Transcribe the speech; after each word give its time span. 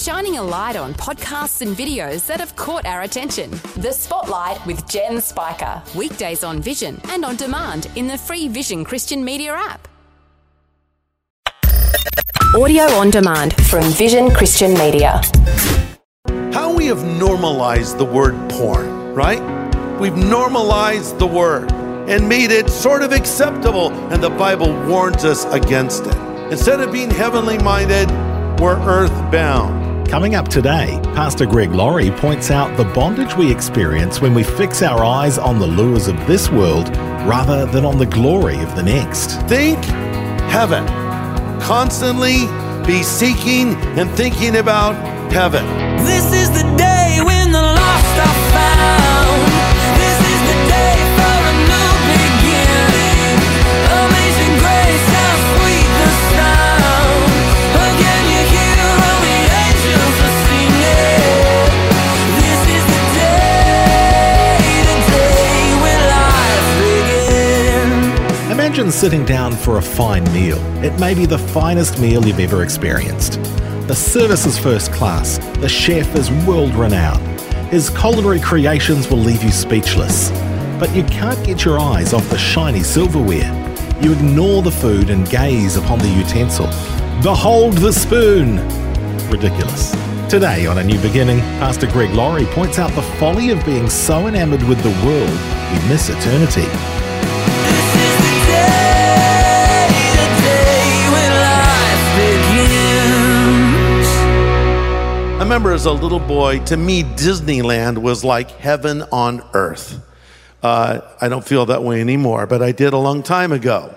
shining 0.00 0.38
a 0.38 0.42
light 0.42 0.76
on 0.76 0.94
podcasts 0.94 1.60
and 1.60 1.76
videos 1.76 2.26
that 2.26 2.40
have 2.40 2.56
caught 2.56 2.86
our 2.86 3.02
attention. 3.02 3.50
The 3.76 3.92
Spotlight 3.92 4.64
with 4.64 4.88
Jen 4.88 5.20
Spiker. 5.20 5.82
Weekdays 5.94 6.42
on 6.42 6.62
Vision 6.62 6.98
and 7.10 7.22
on 7.22 7.36
demand 7.36 7.86
in 7.96 8.06
the 8.06 8.16
free 8.16 8.48
Vision 8.48 8.82
Christian 8.82 9.22
Media 9.22 9.52
app. 9.52 9.88
Audio 12.56 12.84
on 12.84 13.10
demand 13.10 13.54
from 13.66 13.84
Vision 13.92 14.30
Christian 14.30 14.72
Media. 14.74 15.20
How 16.52 16.74
we 16.74 16.86
have 16.86 17.04
normalized 17.04 17.98
the 17.98 18.04
word 18.04 18.34
porn, 18.50 19.14
right? 19.14 19.40
We've 20.00 20.16
normalized 20.16 21.18
the 21.18 21.26
word 21.26 21.70
and 22.08 22.26
made 22.26 22.50
it 22.50 22.70
sort 22.70 23.02
of 23.02 23.12
acceptable, 23.12 23.92
and 24.10 24.22
the 24.22 24.30
Bible 24.30 24.72
warns 24.88 25.24
us 25.24 25.44
against 25.52 26.06
it. 26.06 26.16
Instead 26.50 26.80
of 26.80 26.90
being 26.90 27.10
heavenly 27.10 27.58
minded, 27.58 28.10
we're 28.58 28.80
earthbound. 28.80 29.79
Coming 30.10 30.34
up 30.34 30.48
today, 30.48 30.98
Pastor 31.14 31.46
Greg 31.46 31.70
Laurie 31.70 32.10
points 32.10 32.50
out 32.50 32.76
the 32.76 32.82
bondage 32.82 33.36
we 33.36 33.48
experience 33.48 34.20
when 34.20 34.34
we 34.34 34.42
fix 34.42 34.82
our 34.82 35.04
eyes 35.04 35.38
on 35.38 35.60
the 35.60 35.66
lures 35.68 36.08
of 36.08 36.16
this 36.26 36.50
world 36.50 36.88
rather 37.28 37.64
than 37.64 37.84
on 37.84 37.96
the 37.96 38.06
glory 38.06 38.60
of 38.60 38.74
the 38.74 38.82
next. 38.82 39.40
Think 39.42 39.78
heaven. 40.50 40.84
Constantly 41.60 42.46
be 42.84 43.04
seeking 43.04 43.76
and 43.96 44.10
thinking 44.10 44.56
about 44.56 44.94
heaven. 45.32 45.64
This 46.04 46.24
is 46.32 46.50
the 46.50 46.64
day 46.76 47.20
when 47.24 47.52
the 47.52 47.62
lost 47.62 48.18
are 48.18 48.50
found. 48.50 49.19
Imagine 68.80 68.98
sitting 68.98 69.24
down 69.26 69.52
for 69.52 69.76
a 69.76 69.82
fine 69.82 70.24
meal. 70.32 70.56
It 70.82 70.98
may 70.98 71.12
be 71.12 71.26
the 71.26 71.36
finest 71.36 72.00
meal 72.00 72.24
you've 72.24 72.40
ever 72.40 72.62
experienced. 72.62 73.34
The 73.86 73.94
service 73.94 74.46
is 74.46 74.58
first 74.58 74.90
class, 74.90 75.36
the 75.58 75.68
chef 75.68 76.14
is 76.14 76.30
world 76.46 76.74
renowned. 76.74 77.20
His 77.70 77.90
culinary 77.90 78.40
creations 78.40 79.10
will 79.10 79.18
leave 79.18 79.42
you 79.42 79.50
speechless. 79.50 80.30
But 80.78 80.96
you 80.96 81.04
can't 81.04 81.44
get 81.44 81.62
your 81.62 81.78
eyes 81.78 82.14
off 82.14 82.26
the 82.30 82.38
shiny 82.38 82.82
silverware. 82.82 83.52
You 84.00 84.14
ignore 84.14 84.62
the 84.62 84.70
food 84.70 85.10
and 85.10 85.28
gaze 85.28 85.76
upon 85.76 85.98
the 85.98 86.08
utensil. 86.08 86.68
Behold 87.22 87.74
the 87.74 87.92
spoon! 87.92 88.66
Ridiculous. 89.28 89.90
Today 90.30 90.64
on 90.64 90.78
A 90.78 90.84
New 90.84 90.98
Beginning, 91.02 91.40
Pastor 91.60 91.86
Greg 91.86 92.14
Laurie 92.14 92.46
points 92.46 92.78
out 92.78 92.92
the 92.92 93.02
folly 93.18 93.50
of 93.50 93.62
being 93.66 93.90
so 93.90 94.26
enamored 94.26 94.62
with 94.62 94.82
the 94.82 95.06
world 95.06 95.28
we 95.70 95.88
miss 95.90 96.08
eternity. 96.08 96.99
Remember 105.50 105.72
as 105.72 105.84
a 105.84 105.90
little 105.90 106.20
boy, 106.20 106.60
to 106.60 106.76
me, 106.76 107.02
Disneyland 107.02 107.98
was 107.98 108.22
like 108.22 108.52
heaven 108.52 109.02
on 109.10 109.42
earth. 109.52 110.00
Uh, 110.62 111.00
I 111.20 111.28
don't 111.28 111.44
feel 111.44 111.66
that 111.66 111.82
way 111.82 112.00
anymore, 112.00 112.46
but 112.46 112.62
I 112.62 112.70
did 112.70 112.92
a 112.92 112.96
long 112.96 113.24
time 113.24 113.50
ago. 113.50 113.92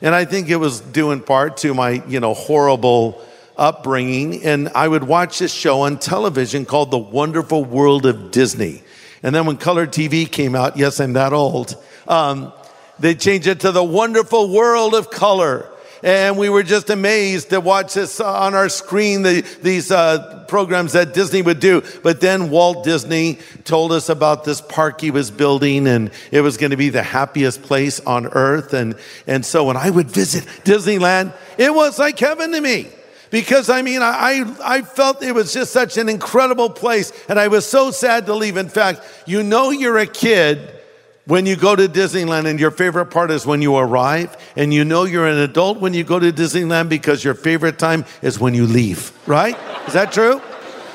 And 0.00 0.14
I 0.14 0.24
think 0.24 0.48
it 0.48 0.58
was 0.58 0.78
due 0.78 1.10
in 1.10 1.18
part 1.18 1.56
to 1.56 1.74
my, 1.74 2.04
you 2.06 2.20
know, 2.20 2.34
horrible 2.34 3.20
upbringing. 3.56 4.44
And 4.44 4.68
I 4.76 4.86
would 4.86 5.02
watch 5.02 5.40
this 5.40 5.52
show 5.52 5.80
on 5.80 5.98
television 5.98 6.64
called 6.64 6.92
The 6.92 6.98
Wonderful 6.98 7.64
World 7.64 8.06
of 8.06 8.30
Disney. 8.30 8.84
And 9.24 9.34
then 9.34 9.44
when 9.44 9.56
color 9.56 9.88
TV 9.88 10.30
came 10.30 10.54
out, 10.54 10.76
yes, 10.76 11.00
I'm 11.00 11.14
that 11.14 11.32
old, 11.32 11.74
um, 12.06 12.52
they 13.00 13.16
changed 13.16 13.48
it 13.48 13.58
to 13.62 13.72
The 13.72 13.82
Wonderful 13.82 14.52
World 14.52 14.94
of 14.94 15.10
Color 15.10 15.68
and 16.02 16.36
we 16.36 16.48
were 16.48 16.62
just 16.62 16.90
amazed 16.90 17.50
to 17.50 17.60
watch 17.60 17.94
this 17.94 18.20
on 18.20 18.54
our 18.54 18.68
screen, 18.68 19.22
the, 19.22 19.42
these 19.62 19.90
uh, 19.90 20.44
programs 20.48 20.92
that 20.92 21.14
Disney 21.14 21.42
would 21.42 21.60
do. 21.60 21.82
But 22.02 22.20
then 22.20 22.50
Walt 22.50 22.84
Disney 22.84 23.38
told 23.64 23.92
us 23.92 24.08
about 24.08 24.44
this 24.44 24.60
park 24.60 25.00
he 25.00 25.10
was 25.10 25.30
building, 25.30 25.86
and 25.86 26.10
it 26.30 26.40
was 26.40 26.56
going 26.56 26.70
to 26.70 26.76
be 26.76 26.88
the 26.88 27.02
happiest 27.02 27.62
place 27.62 28.00
on 28.00 28.26
earth. 28.26 28.74
And, 28.74 28.96
and 29.26 29.46
so 29.46 29.64
when 29.64 29.76
I 29.76 29.90
would 29.90 30.10
visit 30.10 30.44
Disneyland, 30.64 31.32
it 31.58 31.72
was 31.72 31.98
like 31.98 32.18
heaven 32.18 32.52
to 32.52 32.60
me 32.60 32.88
because 33.30 33.70
I 33.70 33.82
mean, 33.82 34.02
I, 34.02 34.44
I 34.62 34.82
felt 34.82 35.22
it 35.22 35.34
was 35.34 35.52
just 35.52 35.72
such 35.72 35.96
an 35.96 36.08
incredible 36.08 36.68
place, 36.68 37.12
and 37.28 37.40
I 37.40 37.48
was 37.48 37.66
so 37.66 37.90
sad 37.90 38.26
to 38.26 38.34
leave. 38.34 38.56
In 38.56 38.68
fact, 38.68 39.00
you 39.26 39.42
know, 39.42 39.70
you're 39.70 39.98
a 39.98 40.06
kid 40.06 40.81
when 41.26 41.46
you 41.46 41.56
go 41.56 41.76
to 41.76 41.88
Disneyland, 41.88 42.46
and 42.46 42.58
your 42.58 42.70
favorite 42.70 43.06
part 43.06 43.30
is 43.30 43.46
when 43.46 43.62
you 43.62 43.76
arrive, 43.76 44.36
and 44.56 44.74
you 44.74 44.84
know 44.84 45.04
you're 45.04 45.26
an 45.26 45.38
adult 45.38 45.78
when 45.78 45.94
you 45.94 46.02
go 46.02 46.18
to 46.18 46.32
Disneyland 46.32 46.88
because 46.88 47.22
your 47.22 47.34
favorite 47.34 47.78
time 47.78 48.04
is 48.22 48.40
when 48.40 48.54
you 48.54 48.66
leave, 48.66 49.12
right? 49.26 49.56
Is 49.86 49.92
that 49.92 50.12
true? 50.12 50.42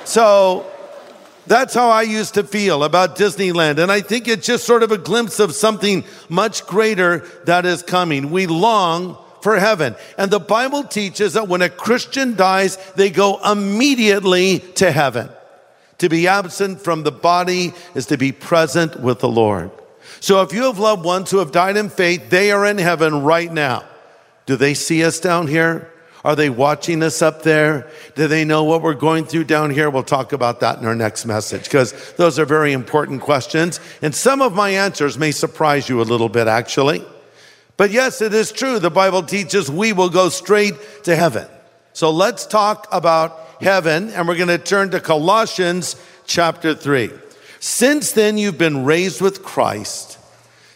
So 0.03 0.69
that's 1.47 1.73
how 1.73 1.89
I 1.89 2.01
used 2.01 2.33
to 2.33 2.43
feel 2.43 2.83
about 2.83 3.15
Disneyland. 3.15 3.77
And 3.79 3.91
I 3.91 4.01
think 4.01 4.27
it's 4.27 4.45
just 4.45 4.65
sort 4.65 4.83
of 4.83 4.91
a 4.91 4.97
glimpse 4.97 5.39
of 5.39 5.53
something 5.55 6.03
much 6.27 6.65
greater 6.65 7.19
that 7.45 7.65
is 7.65 7.81
coming. 7.81 8.31
We 8.31 8.47
long 8.47 9.17
for 9.41 9.57
heaven. 9.57 9.95
And 10.17 10.29
the 10.29 10.39
Bible 10.39 10.83
teaches 10.83 11.33
that 11.33 11.47
when 11.47 11.61
a 11.61 11.69
Christian 11.69 12.35
dies, 12.35 12.75
they 12.95 13.09
go 13.09 13.39
immediately 13.49 14.59
to 14.75 14.91
heaven. 14.91 15.29
To 15.99 16.09
be 16.09 16.27
absent 16.27 16.81
from 16.81 17.03
the 17.03 17.11
body 17.11 17.73
is 17.95 18.07
to 18.07 18.17
be 18.17 18.31
present 18.31 18.99
with 18.99 19.19
the 19.19 19.29
Lord. 19.29 19.71
So 20.19 20.41
if 20.41 20.53
you 20.53 20.63
have 20.63 20.79
loved 20.79 21.05
ones 21.05 21.31
who 21.31 21.39
have 21.39 21.51
died 21.51 21.77
in 21.77 21.89
faith, 21.89 22.29
they 22.29 22.51
are 22.51 22.65
in 22.65 22.77
heaven 22.77 23.23
right 23.23 23.51
now. 23.51 23.85
Do 24.45 24.55
they 24.55 24.73
see 24.73 25.03
us 25.03 25.19
down 25.19 25.47
here? 25.47 25.91
Are 26.23 26.35
they 26.35 26.49
watching 26.49 27.03
us 27.03 27.21
up 27.21 27.43
there? 27.43 27.89
Do 28.15 28.27
they 28.27 28.43
know 28.43 28.63
what 28.63 28.81
we're 28.81 28.95
going 28.95 29.25
through 29.25 29.45
down 29.45 29.69
here? 29.69 29.89
We'll 29.89 30.03
talk 30.03 30.33
about 30.33 30.59
that 30.59 30.79
in 30.79 30.85
our 30.85 30.95
next 30.95 31.25
message 31.25 31.63
because 31.63 31.93
those 32.13 32.39
are 32.39 32.45
very 32.45 32.73
important 32.73 33.21
questions. 33.21 33.79
And 34.01 34.13
some 34.13 34.41
of 34.41 34.53
my 34.53 34.71
answers 34.71 35.17
may 35.17 35.31
surprise 35.31 35.87
you 35.87 36.01
a 36.01 36.03
little 36.03 36.29
bit, 36.29 36.47
actually. 36.47 37.05
But 37.77 37.91
yes, 37.91 38.21
it 38.21 38.33
is 38.33 38.51
true. 38.51 38.79
The 38.79 38.89
Bible 38.89 39.23
teaches 39.23 39.69
we 39.69 39.93
will 39.93 40.09
go 40.09 40.29
straight 40.29 40.73
to 41.03 41.15
heaven. 41.15 41.47
So 41.93 42.11
let's 42.11 42.45
talk 42.45 42.87
about 42.91 43.39
heaven, 43.61 44.09
and 44.09 44.27
we're 44.27 44.35
going 44.35 44.49
to 44.49 44.57
turn 44.57 44.91
to 44.91 44.99
Colossians 44.99 45.95
chapter 46.25 46.73
3. 46.73 47.11
Since 47.59 48.11
then 48.11 48.37
you've 48.37 48.57
been 48.57 48.85
raised 48.85 49.21
with 49.21 49.43
Christ, 49.43 50.19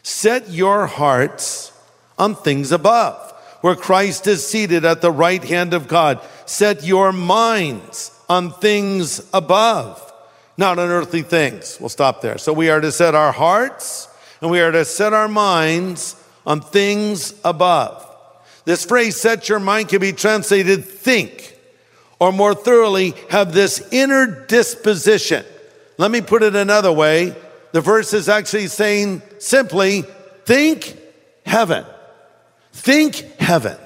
set 0.04 0.50
your 0.50 0.88
hearts 0.88 1.72
on 2.18 2.36
things 2.36 2.72
above, 2.72 3.32
where 3.62 3.76
Christ 3.76 4.28
is 4.28 4.46
seated 4.46 4.86
at 4.86 5.02
the 5.02 5.12
right 5.12 5.44
hand 5.44 5.74
of 5.74 5.88
God. 5.88 6.20
Set 6.46 6.84
your 6.84 7.12
minds 7.12 8.12
on 8.28 8.52
things 8.52 9.28
above, 9.34 10.14
not 10.58 10.80
on 10.80 10.90
earthly 10.90 11.22
things. 11.22 11.78
We'll 11.80 11.90
stop 11.90 12.22
there. 12.22 12.38
So 12.38 12.54
we 12.54 12.70
are 12.70 12.82
to 12.82 12.92
set 12.92 13.16
our 13.16 13.32
hearts 13.32 14.08
and 14.42 14.50
we 14.50 14.60
are 14.60 14.72
to 14.72 14.86
set 14.86 15.14
our 15.14 15.28
minds 15.28 16.16
on 16.46 16.62
things 16.62 17.34
above. 17.46 18.08
This 18.66 18.86
phrase, 18.86 19.20
set 19.20 19.50
your 19.50 19.60
mind, 19.60 19.90
can 19.90 20.02
be 20.02 20.14
translated 20.14 20.86
think, 20.86 21.58
or 22.20 22.32
more 22.32 22.54
thoroughly, 22.54 23.14
have 23.30 23.54
this 23.54 23.88
inner 23.92 24.46
disposition. 24.46 25.46
Let 26.02 26.10
me 26.10 26.22
put 26.22 26.42
it 26.42 26.56
another 26.56 26.92
way. 26.92 27.36
The 27.74 27.82
verse 27.82 28.12
is 28.14 28.28
actually 28.28 28.70
saying 28.70 29.22
simply, 29.38 30.02
think 30.46 30.98
heaven. 31.46 31.86
Think 32.74 33.18
heaven. 33.40 33.78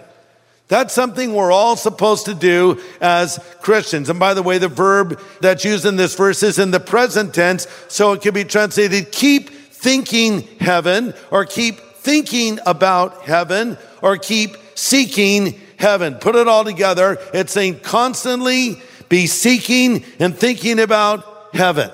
That's 0.69 0.93
something 0.93 1.33
we're 1.33 1.51
all 1.51 1.75
supposed 1.75 2.27
to 2.27 2.33
do 2.33 2.79
as 3.01 3.37
Christians. 3.61 4.09
And 4.09 4.17
by 4.17 4.33
the 4.33 4.43
way, 4.43 4.59
the 4.59 4.69
verb 4.69 5.21
that's 5.41 5.65
used 5.65 5.85
in 5.85 5.97
this 5.97 6.15
verse 6.15 6.41
is 6.41 6.57
in 6.57 6.71
the 6.71 6.79
present 6.79 7.33
tense, 7.33 7.67
so 7.89 8.13
it 8.13 8.21
can 8.21 8.33
be 8.33 8.45
translated 8.45 9.11
keep 9.11 9.49
thinking 9.49 10.43
heaven, 10.61 11.13
or 11.31 11.43
keep 11.43 11.81
thinking 11.97 12.59
about 12.65 13.23
heaven, 13.23 13.77
or 14.01 14.15
keep 14.15 14.55
seeking 14.75 15.59
heaven. 15.75 16.15
Put 16.15 16.37
it 16.37 16.47
all 16.47 16.63
together. 16.63 17.17
It's 17.33 17.51
saying 17.51 17.81
constantly 17.81 18.81
be 19.09 19.27
seeking 19.27 20.05
and 20.17 20.33
thinking 20.33 20.79
about 20.79 21.49
heaven. 21.53 21.91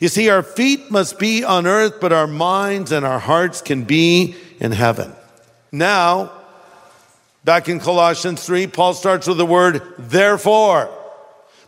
You 0.00 0.08
see, 0.08 0.30
our 0.30 0.42
feet 0.42 0.90
must 0.90 1.18
be 1.18 1.44
on 1.44 1.66
earth, 1.66 2.00
but 2.00 2.12
our 2.12 2.26
minds 2.26 2.90
and 2.90 3.04
our 3.04 3.18
hearts 3.18 3.60
can 3.60 3.84
be 3.84 4.34
in 4.58 4.72
heaven. 4.72 5.12
Now, 5.70 6.32
back 7.44 7.68
in 7.68 7.80
Colossians 7.80 8.44
3, 8.44 8.66
Paul 8.66 8.94
starts 8.94 9.26
with 9.26 9.36
the 9.36 9.46
word 9.46 9.82
therefore. 9.98 10.90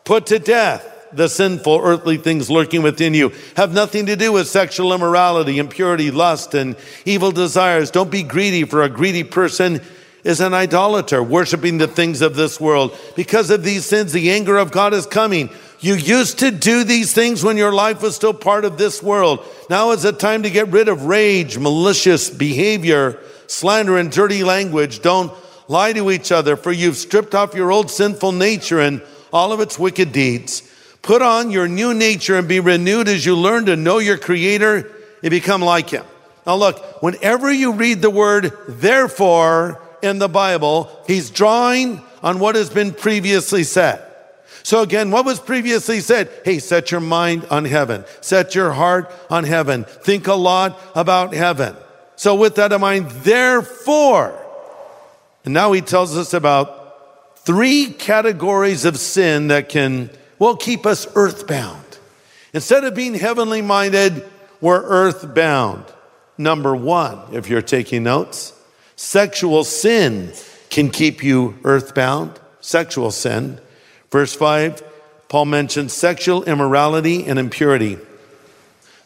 Put 0.05 0.26
to 0.26 0.38
death 0.38 0.88
the 1.12 1.29
sinful 1.29 1.81
earthly 1.82 2.17
things 2.17 2.50
lurking 2.50 2.82
within 2.82 3.12
you. 3.12 3.32
Have 3.56 3.75
nothing 3.75 4.06
to 4.06 4.17
do 4.17 4.32
with 4.32 4.49
sexual 4.49 4.94
immorality, 4.94 5.58
impurity, 5.58 6.11
lust, 6.11 6.55
and 6.55 6.75
evil 7.05 7.32
desires. 7.32 7.90
Don't 7.90 8.11
be 8.11 8.23
greedy, 8.23 8.64
for 8.64 8.82
a 8.82 8.88
greedy 8.88 9.25
person 9.25 9.82
is 10.25 10.40
an 10.40 10.55
idolater, 10.55 11.23
worshiping 11.23 11.79
the 11.79 11.88
things 11.88 12.23
of 12.23 12.37
this 12.37 12.61
world. 12.61 12.96
Because 13.14 13.50
of 13.50 13.62
these 13.62 13.84
sins, 13.84 14.12
the 14.12 14.31
anger 14.31 14.56
of 14.56 14.70
God 14.70 14.94
is 14.94 15.05
coming. 15.05 15.50
You 15.82 15.94
used 15.94 16.38
to 16.38 16.52
do 16.52 16.84
these 16.84 17.12
things 17.12 17.43
when 17.43 17.56
your 17.56 17.73
life 17.73 18.02
was 18.02 18.14
still 18.14 18.32
part 18.32 18.64
of 18.64 18.79
this 18.79 19.02
world. 19.02 19.44
Now 19.69 19.90
is 19.90 20.02
the 20.02 20.12
time 20.12 20.44
to 20.44 20.50
get 20.50 20.69
rid 20.69 20.87
of 20.87 21.06
rage, 21.06 21.58
malicious 21.58 22.31
behavior, 22.31 23.19
slander, 23.49 23.99
and 23.99 24.11
dirty 24.11 24.44
language. 24.44 25.02
Don't 25.02 25.32
lie 25.67 25.93
to 25.93 26.12
each 26.12 26.31
other, 26.31 26.55
for 26.55 26.70
you've 26.70 26.96
stripped 26.96 27.34
off 27.34 27.56
your 27.56 27.73
old 27.73 27.90
sinful 27.90 28.31
nature 28.31 28.79
and 28.79 29.02
all 29.32 29.52
of 29.52 29.58
its 29.58 29.76
wicked 29.76 30.12
deeds. 30.12 30.62
Put 31.02 31.20
on 31.20 31.50
your 31.50 31.67
new 31.67 31.93
nature 31.94 32.38
and 32.38 32.46
be 32.46 32.61
renewed 32.61 33.08
as 33.08 33.26
you 33.26 33.34
learn 33.34 33.67
to 33.67 33.75
know 33.75 33.99
your 33.99 34.19
Creator 34.19 34.88
and 35.20 35.31
become 35.31 35.62
like 35.62 35.90
Him. 35.90 36.05
Now, 36.46 36.55
look, 36.55 37.02
whenever 37.02 37.52
you 37.52 37.73
read 37.73 38.02
the 38.02 38.11
word 38.11 38.52
therefore 38.69 39.82
in 40.00 40.20
the 40.20 40.29
Bible, 40.29 40.96
He's 41.08 41.29
drawing 41.29 42.05
on 42.23 42.38
what 42.38 42.55
has 42.55 42.70
been 42.70 42.93
previously 42.93 43.64
said. 43.64 44.11
So 44.62 44.82
again, 44.82 45.10
what 45.10 45.25
was 45.25 45.40
previously 45.40 46.00
said? 46.00 46.31
Hey, 46.44 46.58
set 46.58 46.90
your 46.90 47.00
mind 47.00 47.46
on 47.50 47.64
heaven. 47.64 48.04
Set 48.20 48.54
your 48.54 48.72
heart 48.72 49.12
on 49.28 49.44
heaven. 49.44 49.84
Think 49.84 50.26
a 50.26 50.34
lot 50.34 50.81
about 50.94 51.34
heaven. 51.34 51.76
So 52.16 52.34
with 52.34 52.54
that 52.56 52.72
in 52.72 52.81
mind, 52.81 53.10
therefore, 53.10 54.38
and 55.44 55.54
now 55.54 55.72
he 55.72 55.81
tells 55.81 56.16
us 56.16 56.34
about 56.34 57.38
three 57.40 57.87
categories 57.87 58.84
of 58.84 58.96
sin 58.99 59.49
that 59.49 59.69
can, 59.69 60.10
well, 60.38 60.56
keep 60.56 60.87
us 60.87 61.08
earthbound. 61.16 61.84
Instead 62.52 62.84
of 62.84 62.94
being 62.94 63.14
heavenly 63.14 63.62
minded, 63.62 64.25
we're 64.60 64.82
earthbound. 64.82 65.84
Number 66.38 66.76
one, 66.76 67.19
if 67.32 67.48
you're 67.48 67.62
taking 67.62 68.05
notes, 68.05 68.52
sexual 68.94 69.64
sin 69.64 70.32
can 70.70 70.90
keep 70.90 71.25
you 71.25 71.58
earthbound. 71.64 72.38
Sexual 72.60 73.10
sin. 73.10 73.58
Verse 74.12 74.34
5, 74.34 74.82
Paul 75.28 75.46
mentions 75.46 75.94
sexual 75.94 76.44
immorality 76.44 77.24
and 77.24 77.38
impurity. 77.38 77.96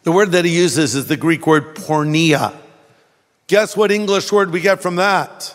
The 0.03 0.11
word 0.11 0.33
that 0.33 0.45
he 0.45 0.57
uses 0.57 0.97
is 0.97 1.07
the 1.07 1.17
Greek 1.17 1.47
word 1.47 1.77
porneia. 1.77 2.53
Guess 3.47 3.77
what 3.77 3.93
English 3.93 4.33
word 4.33 4.51
we 4.51 4.61
get 4.61 4.83
from 4.83 4.97
that? 4.97 5.55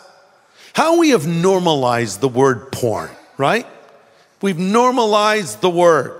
How 0.72 0.98
we 0.98 1.10
have 1.10 1.26
normalized 1.26 2.22
the 2.22 2.28
word 2.28 2.72
porn, 2.72 3.10
right? 3.36 3.66
We've 4.40 4.58
normalized 4.58 5.60
the 5.60 5.70
word. 5.70 6.18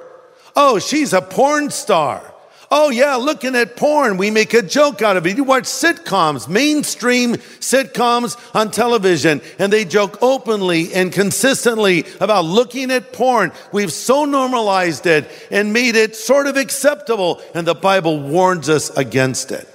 Oh, 0.54 0.78
she's 0.78 1.14
a 1.14 1.22
porn 1.22 1.70
star. 1.70 2.31
Oh, 2.74 2.88
yeah, 2.88 3.16
looking 3.16 3.54
at 3.54 3.76
porn, 3.76 4.16
we 4.16 4.30
make 4.30 4.54
a 4.54 4.62
joke 4.62 5.02
out 5.02 5.18
of 5.18 5.26
it. 5.26 5.36
You 5.36 5.44
watch 5.44 5.64
sitcoms, 5.64 6.48
mainstream 6.48 7.34
sitcoms 7.34 8.38
on 8.54 8.70
television, 8.70 9.42
and 9.58 9.70
they 9.70 9.84
joke 9.84 10.16
openly 10.22 10.90
and 10.94 11.12
consistently 11.12 12.06
about 12.18 12.46
looking 12.46 12.90
at 12.90 13.12
porn. 13.12 13.52
We've 13.72 13.92
so 13.92 14.24
normalized 14.24 15.04
it 15.04 15.30
and 15.50 15.74
made 15.74 15.96
it 15.96 16.16
sort 16.16 16.46
of 16.46 16.56
acceptable, 16.56 17.42
and 17.54 17.66
the 17.66 17.74
Bible 17.74 18.18
warns 18.18 18.70
us 18.70 18.88
against 18.96 19.52
it. 19.52 19.68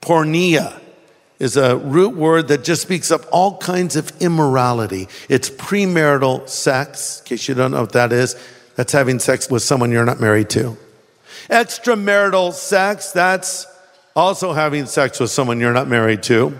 Porneia 0.00 0.80
is 1.40 1.56
a 1.56 1.78
root 1.78 2.14
word 2.14 2.46
that 2.46 2.62
just 2.62 2.82
speaks 2.82 3.10
of 3.10 3.26
all 3.32 3.58
kinds 3.58 3.96
of 3.96 4.12
immorality. 4.22 5.08
It's 5.28 5.50
premarital 5.50 6.48
sex, 6.48 7.18
in 7.18 7.26
case 7.26 7.48
you 7.48 7.56
don't 7.56 7.72
know 7.72 7.80
what 7.80 7.92
that 7.94 8.12
is. 8.12 8.36
That's 8.76 8.92
having 8.92 9.18
sex 9.18 9.50
with 9.50 9.64
someone 9.64 9.90
you're 9.90 10.04
not 10.04 10.20
married 10.20 10.48
to. 10.50 10.78
Extramarital 11.48 12.52
sex, 12.52 13.12
that's 13.12 13.66
also 14.14 14.52
having 14.52 14.86
sex 14.86 15.20
with 15.20 15.30
someone 15.30 15.60
you're 15.60 15.72
not 15.72 15.88
married 15.88 16.22
to. 16.24 16.58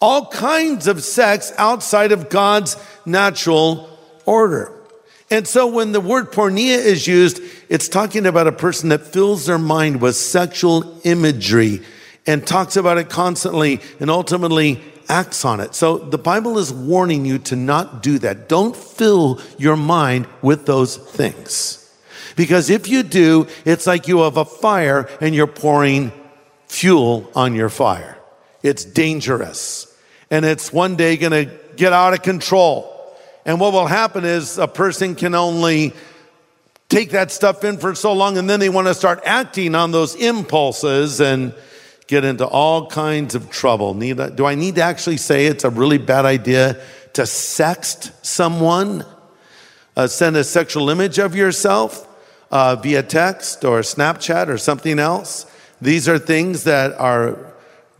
All 0.00 0.26
kinds 0.26 0.86
of 0.86 1.02
sex 1.02 1.52
outside 1.58 2.12
of 2.12 2.28
God's 2.30 2.76
natural 3.04 3.98
order. 4.26 4.72
And 5.30 5.46
so 5.46 5.66
when 5.66 5.92
the 5.92 6.00
word 6.00 6.32
porneia 6.32 6.78
is 6.78 7.06
used, 7.06 7.40
it's 7.68 7.88
talking 7.88 8.26
about 8.26 8.48
a 8.48 8.52
person 8.52 8.88
that 8.88 9.02
fills 9.02 9.46
their 9.46 9.58
mind 9.58 10.00
with 10.00 10.16
sexual 10.16 11.00
imagery 11.04 11.82
and 12.26 12.44
talks 12.44 12.76
about 12.76 12.98
it 12.98 13.08
constantly 13.08 13.80
and 14.00 14.10
ultimately 14.10 14.82
acts 15.08 15.44
on 15.44 15.60
it. 15.60 15.74
So 15.74 15.98
the 15.98 16.18
Bible 16.18 16.58
is 16.58 16.72
warning 16.72 17.24
you 17.24 17.38
to 17.38 17.56
not 17.56 18.02
do 18.02 18.18
that. 18.20 18.48
Don't 18.48 18.76
fill 18.76 19.40
your 19.58 19.76
mind 19.76 20.26
with 20.42 20.66
those 20.66 20.96
things. 20.96 21.79
Because 22.40 22.70
if 22.70 22.88
you 22.88 23.02
do, 23.02 23.48
it's 23.66 23.86
like 23.86 24.08
you 24.08 24.20
have 24.20 24.38
a 24.38 24.46
fire 24.46 25.06
and 25.20 25.34
you're 25.34 25.46
pouring 25.46 26.10
fuel 26.68 27.30
on 27.34 27.54
your 27.54 27.68
fire. 27.68 28.16
It's 28.62 28.82
dangerous. 28.82 29.94
And 30.30 30.46
it's 30.46 30.72
one 30.72 30.96
day 30.96 31.18
going 31.18 31.32
to 31.32 31.54
get 31.76 31.92
out 31.92 32.14
of 32.14 32.22
control. 32.22 33.14
And 33.44 33.60
what 33.60 33.74
will 33.74 33.86
happen 33.86 34.24
is 34.24 34.56
a 34.56 34.66
person 34.66 35.16
can 35.16 35.34
only 35.34 35.92
take 36.88 37.10
that 37.10 37.30
stuff 37.30 37.62
in 37.62 37.76
for 37.76 37.94
so 37.94 38.14
long 38.14 38.38
and 38.38 38.48
then 38.48 38.58
they 38.58 38.70
want 38.70 38.86
to 38.86 38.94
start 38.94 39.20
acting 39.26 39.74
on 39.74 39.90
those 39.90 40.14
impulses 40.14 41.20
and 41.20 41.52
get 42.06 42.24
into 42.24 42.46
all 42.46 42.86
kinds 42.86 43.34
of 43.34 43.50
trouble. 43.50 43.92
Need, 43.92 44.18
do 44.36 44.46
I 44.46 44.54
need 44.54 44.76
to 44.76 44.82
actually 44.82 45.18
say 45.18 45.44
it's 45.44 45.64
a 45.64 45.70
really 45.70 45.98
bad 45.98 46.24
idea 46.24 46.80
to 47.12 47.22
sext 47.24 48.12
someone? 48.24 49.04
Uh, 49.94 50.06
send 50.06 50.38
a 50.38 50.44
sexual 50.44 50.88
image 50.88 51.18
of 51.18 51.36
yourself? 51.36 52.06
Uh, 52.50 52.76
via 52.76 53.02
text 53.02 53.64
or 53.64 53.80
Snapchat 53.80 54.48
or 54.48 54.58
something 54.58 54.98
else. 54.98 55.46
These 55.80 56.08
are 56.08 56.18
things 56.18 56.64
that 56.64 56.92
are 56.94 57.38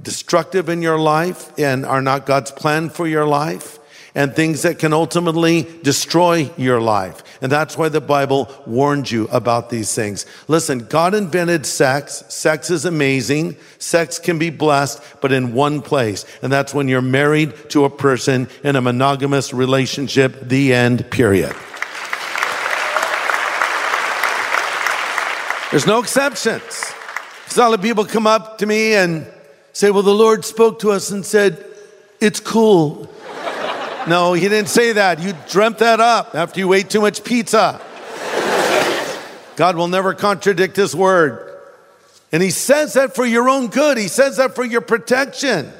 destructive 0.03 0.69
in 0.69 0.83
your 0.83 0.99
life 0.99 1.57
and 1.59 1.85
are 1.87 2.03
not 2.03 2.27
God's 2.27 2.51
plan 2.51 2.91
for 2.91 3.07
your 3.07 3.27
life 3.27 3.79
and 4.15 4.35
things 4.35 4.63
that 4.63 4.79
can 4.79 4.93
ultimately 4.93 5.63
destroy 5.83 6.51
your 6.57 6.81
life. 6.81 7.23
And 7.41 7.51
that's 7.51 7.79
why 7.79 7.89
the 7.89 8.01
Bible 8.01 8.53
warns 8.67 9.11
you 9.13 9.29
about 9.29 9.71
these 9.71 9.95
things. 9.95 10.27
Listen, 10.49 10.81
God 10.81 11.15
invented 11.15 11.65
sex. 11.65 12.25
Sex 12.29 12.71
is 12.71 12.85
amazing. 12.85 13.57
Sex 13.79 14.19
can 14.19 14.39
be 14.39 14.51
blessed, 14.51 15.03
but 15.21 15.33
in 15.33 15.55
one 15.55 15.81
place. 15.81 16.25
And 16.43 16.53
that's 16.53 16.75
when 16.75 16.89
you're 16.89 17.03
married 17.03 17.55
to 17.71 17.85
a 17.85 17.91
person 17.91 18.49
in 18.65 18.77
a 18.77 18.81
monogamous 18.81 19.55
relationship, 19.55 20.41
the 20.41 20.75
end, 20.75 21.09
period. 21.11 21.55
There's 25.71 25.87
no 25.87 26.01
exceptions. 26.01 26.93
A 27.55 27.59
lot 27.61 27.75
of 27.75 27.83
people 27.83 28.05
come 28.05 28.27
up 28.27 28.59
to 28.59 28.67
me 28.67 28.95
and 28.95 29.27
say, 29.73 29.93
Well, 29.93 30.03
the 30.03 30.15
Lord 30.15 30.45
spoke 30.45 30.81
to 30.81 30.91
us 30.91 31.13
and 31.13 31.25
said, 31.25 31.65
It's 32.21 32.41
cool. 32.41 33.09
no, 34.09 34.33
He 34.33 34.49
didn't 34.49 34.69
say 34.69 34.93
that. 34.95 35.21
You 35.21 35.33
dreamt 35.49 35.79
that 35.79 36.01
up 36.01 36.35
after 36.35 36.59
you 36.59 36.73
ate 36.73 36.91
too 36.91 37.01
much 37.01 37.23
pizza. 37.23 37.81
God 39.55 39.77
will 39.77 39.87
never 39.89 40.13
contradict 40.13 40.75
His 40.75 40.97
word. 40.97 41.47
And 42.33 42.43
He 42.43 42.51
says 42.51 42.95
that 42.95 43.15
for 43.15 43.25
your 43.25 43.49
own 43.49 43.69
good, 43.69 43.97
He 43.97 44.09
says 44.09 44.39
that 44.39 44.57
for 44.57 44.65
your 44.65 44.81
protection. 44.81 45.73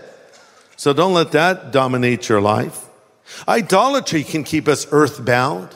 So 0.77 0.93
don't 0.93 1.15
let 1.15 1.33
that 1.33 1.73
dominate 1.73 2.29
your 2.29 2.41
life. 2.41 2.87
Idolatry 3.49 4.23
can 4.23 4.45
keep 4.45 4.69
us 4.69 4.87
earthbound. 4.93 5.69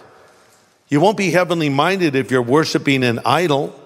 You 0.88 1.00
won't 1.00 1.16
be 1.16 1.33
heavenly 1.33 1.68
minded 1.68 2.14
if 2.14 2.30
you're 2.30 2.42
worshiping 2.42 3.02
an 3.02 3.18
idol. 3.25 3.80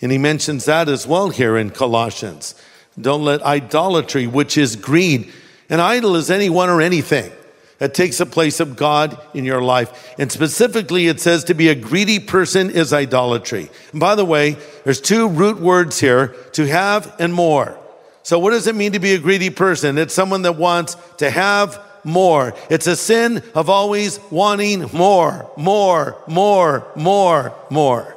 And 0.00 0.12
he 0.12 0.18
mentions 0.18 0.64
that 0.64 0.88
as 0.88 1.06
well 1.06 1.30
here 1.30 1.56
in 1.56 1.70
Colossians. 1.70 2.54
Don't 3.00 3.24
let 3.24 3.42
idolatry, 3.42 4.26
which 4.26 4.56
is 4.56 4.76
greed, 4.76 5.32
an 5.70 5.80
idol 5.80 6.16
is 6.16 6.30
anyone 6.30 6.68
or 6.68 6.80
anything 6.80 7.32
that 7.78 7.94
takes 7.94 8.18
the 8.18 8.26
place 8.26 8.60
of 8.60 8.76
God 8.76 9.18
in 9.34 9.44
your 9.44 9.62
life. 9.62 10.14
And 10.18 10.30
specifically, 10.30 11.06
it 11.06 11.20
says 11.20 11.44
to 11.44 11.54
be 11.54 11.68
a 11.68 11.74
greedy 11.74 12.18
person 12.18 12.70
is 12.70 12.92
idolatry. 12.92 13.70
And 13.92 14.00
by 14.00 14.14
the 14.14 14.24
way, 14.24 14.56
there's 14.84 15.00
two 15.00 15.28
root 15.28 15.60
words 15.60 15.98
here 16.00 16.28
to 16.52 16.66
have 16.66 17.14
and 17.18 17.34
more. 17.34 17.78
So, 18.22 18.38
what 18.38 18.50
does 18.50 18.66
it 18.66 18.74
mean 18.74 18.92
to 18.92 19.00
be 19.00 19.14
a 19.14 19.18
greedy 19.18 19.50
person? 19.50 19.98
It's 19.98 20.14
someone 20.14 20.42
that 20.42 20.56
wants 20.56 20.96
to 21.18 21.30
have 21.30 21.78
more. 22.04 22.54
It's 22.70 22.86
a 22.86 22.96
sin 22.96 23.42
of 23.54 23.68
always 23.68 24.20
wanting 24.30 24.88
more, 24.92 25.50
more, 25.56 26.22
more, 26.26 26.86
more, 26.96 27.54
more. 27.70 28.16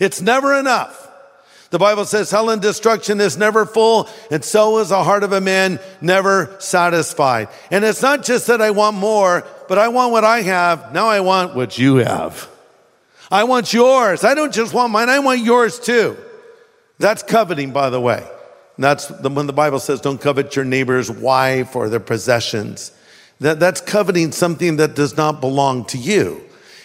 It's 0.00 0.20
never 0.20 0.58
enough. 0.58 1.03
The 1.74 1.80
Bible 1.80 2.04
says 2.04 2.30
hell 2.30 2.50
and 2.50 2.62
destruction 2.62 3.20
is 3.20 3.36
never 3.36 3.66
full, 3.66 4.08
and 4.30 4.44
so 4.44 4.78
is 4.78 4.90
the 4.90 5.02
heart 5.02 5.24
of 5.24 5.32
a 5.32 5.40
man 5.40 5.80
never 6.00 6.54
satisfied. 6.60 7.48
And 7.68 7.84
it's 7.84 8.00
not 8.00 8.22
just 8.22 8.46
that 8.46 8.62
I 8.62 8.70
want 8.70 8.96
more, 8.96 9.44
but 9.66 9.76
I 9.76 9.88
want 9.88 10.12
what 10.12 10.22
I 10.22 10.42
have. 10.42 10.94
Now 10.94 11.08
I 11.08 11.18
want 11.18 11.56
what 11.56 11.76
you 11.76 11.96
have. 11.96 12.48
I 13.28 13.42
want 13.42 13.72
yours. 13.72 14.22
I 14.22 14.34
don't 14.34 14.54
just 14.54 14.72
want 14.72 14.92
mine, 14.92 15.08
I 15.08 15.18
want 15.18 15.40
yours 15.40 15.80
too. 15.80 16.16
That's 17.00 17.24
coveting, 17.24 17.72
by 17.72 17.90
the 17.90 18.00
way. 18.00 18.24
That's 18.78 19.08
the, 19.08 19.28
when 19.28 19.48
the 19.48 19.52
Bible 19.52 19.80
says 19.80 20.00
don't 20.00 20.20
covet 20.20 20.54
your 20.54 20.64
neighbor's 20.64 21.10
wife 21.10 21.74
or 21.74 21.88
their 21.88 21.98
possessions. 21.98 22.92
That, 23.40 23.58
that's 23.58 23.80
coveting 23.80 24.30
something 24.30 24.76
that 24.76 24.94
does 24.94 25.16
not 25.16 25.40
belong 25.40 25.86
to 25.86 25.98
you. 25.98 26.40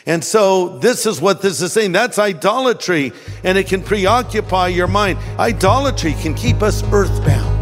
And 0.10 0.24
so 0.24 0.80
this 0.80 1.06
is 1.06 1.22
what 1.22 1.44
this 1.44 1.62
is 1.62 1.72
saying. 1.72 1.92
That's 1.92 2.18
idolatry, 2.18 3.14
and 3.44 3.60
it 3.60 3.68
can 3.68 3.84
preoccupy 3.84 4.70
your 4.70 4.88
mind. 4.88 5.20
Idolatry 5.38 6.14
can 6.14 6.34
keep 6.34 6.64
us 6.64 6.82
earthbound. 6.92 7.60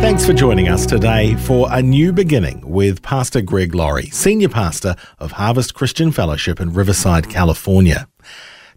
Thanks 0.00 0.24
for 0.24 0.32
joining 0.32 0.68
us 0.68 0.86
today 0.86 1.34
for 1.34 1.66
A 1.72 1.82
New 1.82 2.12
Beginning 2.12 2.62
with 2.64 3.02
Pastor 3.02 3.40
Greg 3.40 3.74
Laurie, 3.74 4.10
Senior 4.10 4.50
Pastor 4.50 4.94
of 5.18 5.32
Harvest 5.32 5.74
Christian 5.74 6.12
Fellowship 6.12 6.60
in 6.60 6.74
Riverside, 6.74 7.28
California. 7.28 8.06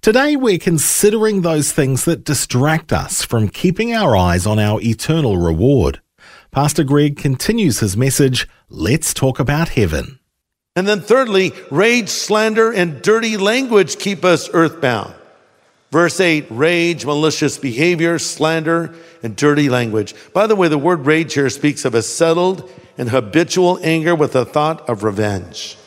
Today 0.01 0.36
we're 0.36 0.57
considering 0.57 1.43
those 1.43 1.72
things 1.72 2.05
that 2.05 2.24
distract 2.24 2.91
us 2.91 3.24
from 3.24 3.48
keeping 3.48 3.93
our 3.93 4.17
eyes 4.17 4.48
on 4.48 4.57
our 4.57 4.81
eternal 4.81 5.38
reward. 5.38 6.01
Pastor 6.50 6.83
Greg 6.83 7.15
continues 7.15 7.79
his 7.79 7.95
message, 7.95 8.48
Let's 8.69 9.13
Talk 9.13 9.39
About 9.39 9.69
Heaven. 9.69 10.17
And 10.75 10.88
then, 10.88 11.01
thirdly, 11.01 11.53
rage, 11.70 12.10
slander, 12.10 12.72
and 12.72 13.01
dirty 13.01 13.38
language 13.38 14.00
keep 14.00 14.25
us 14.25 14.50
earthbound. 14.53 15.13
Verse 15.92 16.20
8 16.20 16.48
rage, 16.50 17.06
malicious 17.06 17.60
behavior, 17.60 18.18
slander, 18.18 18.96
and 19.22 19.36
dirty 19.36 19.70
language. 19.70 20.15
By 20.34 20.48
the 20.48 20.56
way, 20.56 20.68
the 20.68 20.77
word 20.80 21.06
rage 21.06 21.36
here 21.36 21.51
speaks 21.51 21.86
of 21.86 21.94
a 21.94 22.01
settled 22.01 22.68
and 22.98 23.10
habitual 23.10 23.80
anger 23.84 24.15
with 24.15 24.36
a 24.36 24.46
thought 24.46 24.89
of 24.89 25.03
revenge. 25.03 25.77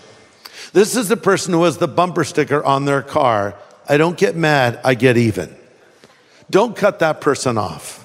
This 0.72 0.94
is 0.94 1.08
the 1.08 1.16
person 1.16 1.52
who 1.52 1.64
has 1.64 1.78
the 1.78 1.88
bumper 1.88 2.22
sticker 2.22 2.62
on 2.64 2.84
their 2.84 3.02
car 3.02 3.56
I 3.88 3.96
don't 3.98 4.18
get 4.18 4.34
mad, 4.34 4.80
I 4.84 4.94
get 4.94 5.16
even. 5.16 5.54
Don't 6.50 6.74
cut 6.74 6.98
that 7.00 7.20
person 7.20 7.56
off. 7.56 8.04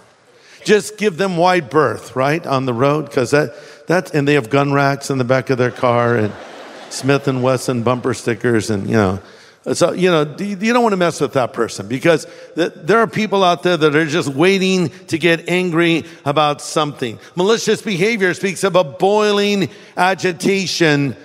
Just 0.63 0.97
give 0.97 1.17
them 1.17 1.37
wide 1.37 1.69
berth, 1.69 2.15
right, 2.15 2.45
on 2.45 2.65
the 2.65 2.73
road, 2.73 3.05
because 3.05 3.31
that, 3.31 3.55
that, 3.87 4.13
and 4.13 4.27
they 4.27 4.35
have 4.35 4.49
gun 4.49 4.73
racks 4.73 5.09
in 5.09 5.17
the 5.17 5.23
back 5.23 5.49
of 5.49 5.57
their 5.57 5.71
car 5.71 6.15
and 6.15 6.31
Smith 6.93 7.27
and 7.27 7.41
Wesson 7.41 7.83
bumper 7.83 8.13
stickers, 8.13 8.69
and 8.69 8.87
you 8.87 8.95
know, 8.95 9.19
so, 9.73 9.91
you 9.91 10.09
know, 10.09 10.23
you 10.39 10.73
don't 10.73 10.81
want 10.81 10.93
to 10.93 10.97
mess 10.97 11.21
with 11.21 11.33
that 11.33 11.53
person 11.53 11.87
because 11.87 12.25
there 12.55 12.97
are 12.97 13.05
people 13.05 13.43
out 13.43 13.61
there 13.61 13.77
that 13.77 13.95
are 13.95 14.07
just 14.07 14.29
waiting 14.29 14.89
to 15.07 15.19
get 15.19 15.47
angry 15.47 16.03
about 16.25 16.61
something. 16.61 17.19
Malicious 17.35 17.79
behavior 17.79 18.33
speaks 18.33 18.63
of 18.63 18.75
a 18.75 18.83
boiling 18.83 19.69
agitation 19.95 21.15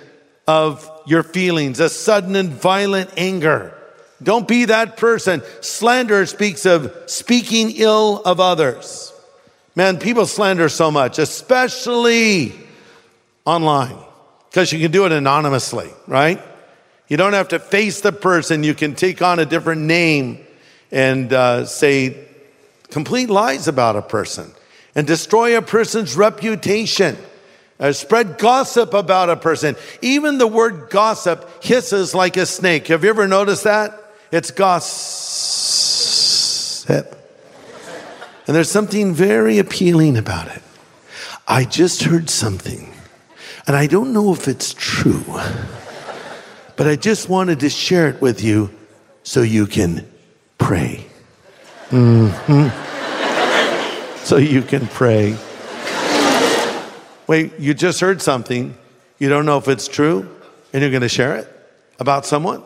of 0.47 0.87
your 1.07 1.23
feelings, 1.23 1.79
a 1.79 1.89
sudden 1.89 2.35
and 2.35 2.49
violent 2.49 3.09
anger. 3.17 3.75
Don't 4.21 4.47
be 4.47 4.65
that 4.65 4.97
person. 4.97 5.41
Slander 5.61 6.27
speaks 6.27 6.67
of 6.67 6.93
speaking 7.07 7.71
ill 7.75 8.21
of 8.23 8.39
others. 8.39 9.13
Man, 9.75 9.97
people 9.97 10.27
slander 10.27 10.69
so 10.69 10.91
much, 10.91 11.17
especially 11.17 12.53
online, 13.45 13.97
because 14.49 14.71
you 14.71 14.79
can 14.79 14.91
do 14.91 15.05
it 15.05 15.11
anonymously, 15.11 15.89
right? 16.07 16.41
You 17.07 17.17
don't 17.17 17.33
have 17.33 17.49
to 17.49 17.59
face 17.59 18.01
the 18.01 18.11
person. 18.11 18.63
You 18.63 18.73
can 18.73 18.95
take 18.95 19.21
on 19.21 19.39
a 19.39 19.45
different 19.45 19.81
name 19.81 20.45
and 20.91 21.31
uh, 21.31 21.65
say 21.65 22.25
complete 22.89 23.29
lies 23.29 23.67
about 23.67 23.95
a 23.95 24.01
person 24.01 24.51
and 24.95 25.05
destroy 25.05 25.57
a 25.57 25.61
person's 25.61 26.15
reputation. 26.15 27.17
Uh, 27.79 27.91
spread 27.91 28.39
gossip 28.39 28.93
about 28.93 29.29
a 29.29 29.35
person. 29.35 29.75
Even 30.01 30.39
the 30.39 30.47
word 30.47 30.89
gossip 30.89 31.63
hisses 31.63 32.15
like 32.15 32.35
a 32.35 32.45
snake. 32.45 32.87
Have 32.87 33.03
you 33.03 33.09
ever 33.11 33.27
noticed 33.27 33.65
that? 33.65 33.93
It's 34.31 34.49
gossip. 34.51 35.27
And 38.47 38.55
there's 38.55 38.71
something 38.71 39.13
very 39.13 39.59
appealing 39.59 40.17
about 40.17 40.47
it. 40.47 40.63
I 41.47 41.65
just 41.65 42.03
heard 42.03 42.29
something, 42.29 42.91
and 43.67 43.75
I 43.75 43.85
don't 43.87 44.13
know 44.13 44.33
if 44.33 44.47
it's 44.47 44.73
true 44.73 45.23
but 46.77 46.87
I 46.87 46.95
just 46.95 47.27
wanted 47.27 47.59
to 47.61 47.69
share 47.69 48.07
it 48.07 48.21
with 48.21 48.41
you 48.41 48.69
so 49.23 49.41
you 49.41 49.65
can 49.65 50.07
pray. 50.57 51.05
Mm-hmm. 51.89 52.69
so 54.23 54.37
you 54.37 54.61
can 54.61 54.87
pray. 54.87 55.35
Wait, 57.25 57.59
you 57.59 57.73
just 57.73 57.99
heard 57.99 58.21
something. 58.21 58.77
You 59.17 59.27
don't 59.27 59.45
know 59.45 59.57
if 59.57 59.67
it's 59.67 59.87
true, 59.87 60.29
and 60.71 60.81
you're 60.81 60.91
going 60.91 61.01
to 61.01 61.09
share 61.09 61.35
it 61.35 61.51
about 61.99 62.25
someone? 62.27 62.63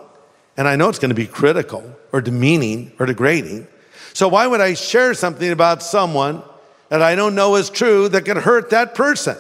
And 0.58 0.68
I 0.68 0.76
know 0.76 0.90
it's 0.90 1.00
going 1.00 1.10
to 1.10 1.16
be 1.16 1.26
critical 1.26 1.96
or 2.12 2.20
demeaning 2.20 2.92
or 3.00 3.06
degrading. 3.06 3.66
So 4.14 4.28
why 4.28 4.46
would 4.46 4.60
I 4.60 4.74
share 4.74 5.14
something 5.14 5.50
about 5.50 5.82
someone 5.82 6.44
that 6.90 7.02
I 7.02 7.16
don't 7.16 7.34
know 7.34 7.56
is 7.56 7.70
true 7.70 8.10
that 8.10 8.26
could 8.26 8.36
hurt 8.38 8.72
that 8.72 8.94
person? 8.94 9.38